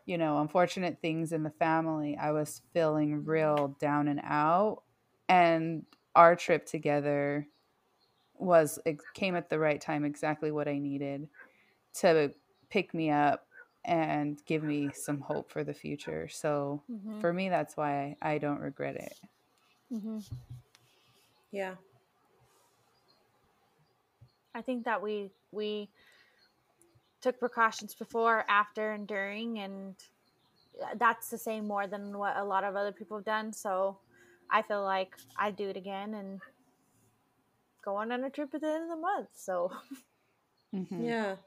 you 0.06 0.18
know, 0.18 0.40
unfortunate 0.40 1.00
things 1.02 1.34
in 1.34 1.44
the 1.44 1.50
family, 1.52 2.18
I 2.18 2.32
was 2.32 2.62
feeling 2.74 3.26
real 3.26 3.76
down 3.80 4.08
and 4.08 4.22
out. 4.24 4.84
And 5.28 5.86
our 6.16 6.36
trip 6.36 6.66
together 6.66 7.48
was 8.36 8.80
it 8.86 9.00
came 9.14 9.36
at 9.36 9.50
the 9.50 9.60
right 9.60 9.82
time, 9.82 10.06
exactly 10.06 10.52
what 10.52 10.68
I 10.68 10.78
needed 10.78 11.30
to 11.96 12.34
pick 12.70 12.94
me 12.94 13.10
up 13.12 13.45
and 13.86 14.44
give 14.46 14.64
me 14.64 14.90
some 14.94 15.22
hope 15.22 15.50
for 15.52 15.64
the 15.64 15.74
future. 15.74 16.28
So 16.28 16.82
Mhm. 16.90 17.22
for 17.22 17.32
me, 17.34 17.50
that's 17.50 17.78
why 17.78 18.18
I 18.22 18.38
don't 18.38 18.60
regret 18.60 18.96
it. 18.96 19.20
Mhm. 19.92 20.24
Yeah. 21.52 21.76
I 24.54 24.62
think 24.62 24.86
that 24.86 25.02
we 25.02 25.32
we 25.52 25.90
took 27.22 27.40
precautions 27.40 27.96
before, 27.96 28.46
after, 28.50 28.92
and 28.92 29.08
during, 29.08 29.60
and 29.60 29.96
that's 30.96 31.30
the 31.30 31.38
same 31.38 31.68
more 31.68 31.88
than 31.88 32.18
what 32.18 32.38
a 32.38 32.44
lot 32.44 32.64
of 32.64 32.76
other 32.76 32.92
people 32.92 33.18
have 33.18 33.26
done. 33.26 33.52
So 33.54 34.00
I 34.50 34.62
feel 34.62 34.84
like 34.84 35.16
I'd 35.38 35.56
do 35.56 35.70
it 35.70 35.78
again 35.78 36.14
and 36.14 36.42
go 37.84 37.96
on 37.96 38.12
on 38.12 38.24
a 38.24 38.30
trip 38.30 38.54
at 38.54 38.62
the 38.62 38.68
end 38.68 38.84
of 38.84 38.90
the 38.90 38.96
month. 38.96 39.30
So 39.34 39.72
Mhm. 40.74 41.06
Yeah. 41.06 41.38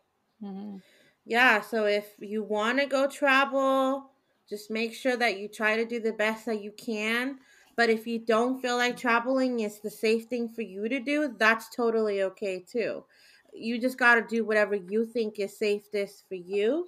Mhm. 0.42 0.82
Yeah. 1.28 1.60
So 1.60 1.84
if 1.84 2.06
you 2.20 2.42
want 2.42 2.78
to 2.80 2.86
go 2.86 3.06
travel, 3.06 4.10
just 4.48 4.70
make 4.70 4.94
sure 4.94 5.14
that 5.14 5.38
you 5.38 5.46
try 5.46 5.76
to 5.76 5.84
do 5.84 6.00
the 6.00 6.14
best 6.14 6.46
that 6.46 6.62
you 6.62 6.72
can. 6.72 7.38
But 7.76 7.90
if 7.90 8.06
you 8.06 8.18
don't 8.18 8.62
feel 8.62 8.78
like 8.78 8.96
traveling 8.96 9.60
is 9.60 9.78
the 9.80 9.90
safe 9.90 10.24
thing 10.24 10.48
for 10.48 10.62
you 10.62 10.88
to 10.88 10.98
do, 10.98 11.36
that's 11.38 11.68
totally 11.68 12.22
okay 12.22 12.64
too. 12.66 13.04
You 13.52 13.78
just 13.78 13.98
got 13.98 14.14
to 14.14 14.22
do 14.26 14.42
whatever 14.46 14.74
you 14.74 15.04
think 15.04 15.38
is 15.38 15.58
safest 15.58 16.26
for 16.28 16.34
you. 16.34 16.86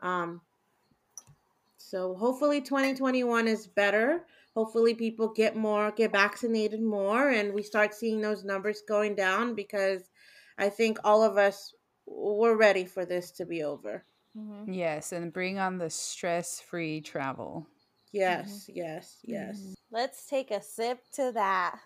Um, 0.00 0.40
so 1.76 2.14
hopefully 2.14 2.62
2021 2.62 3.46
is 3.46 3.66
better. 3.66 4.24
Hopefully 4.54 4.94
people 4.94 5.28
get 5.28 5.54
more, 5.54 5.90
get 5.90 6.12
vaccinated 6.12 6.80
more, 6.80 7.28
and 7.28 7.52
we 7.52 7.62
start 7.62 7.92
seeing 7.92 8.22
those 8.22 8.42
numbers 8.42 8.80
going 8.88 9.14
down 9.14 9.54
because 9.54 10.10
I 10.56 10.70
think 10.70 10.98
all 11.04 11.22
of 11.22 11.36
us 11.36 11.74
we're 12.06 12.56
ready 12.56 12.84
for 12.84 13.04
this 13.04 13.30
to 13.32 13.46
be 13.46 13.62
over. 13.62 14.04
Mhm. 14.36 14.74
Yes, 14.74 15.12
and 15.12 15.32
bring 15.32 15.58
on 15.58 15.78
the 15.78 15.90
stress-free 15.90 17.00
travel. 17.02 17.66
Yes, 18.12 18.68
yes, 18.72 19.18
yes. 19.24 19.74
Let's 19.90 20.26
take 20.26 20.50
a 20.50 20.60
sip 20.60 21.00
to 21.12 21.32
that. 21.32 21.78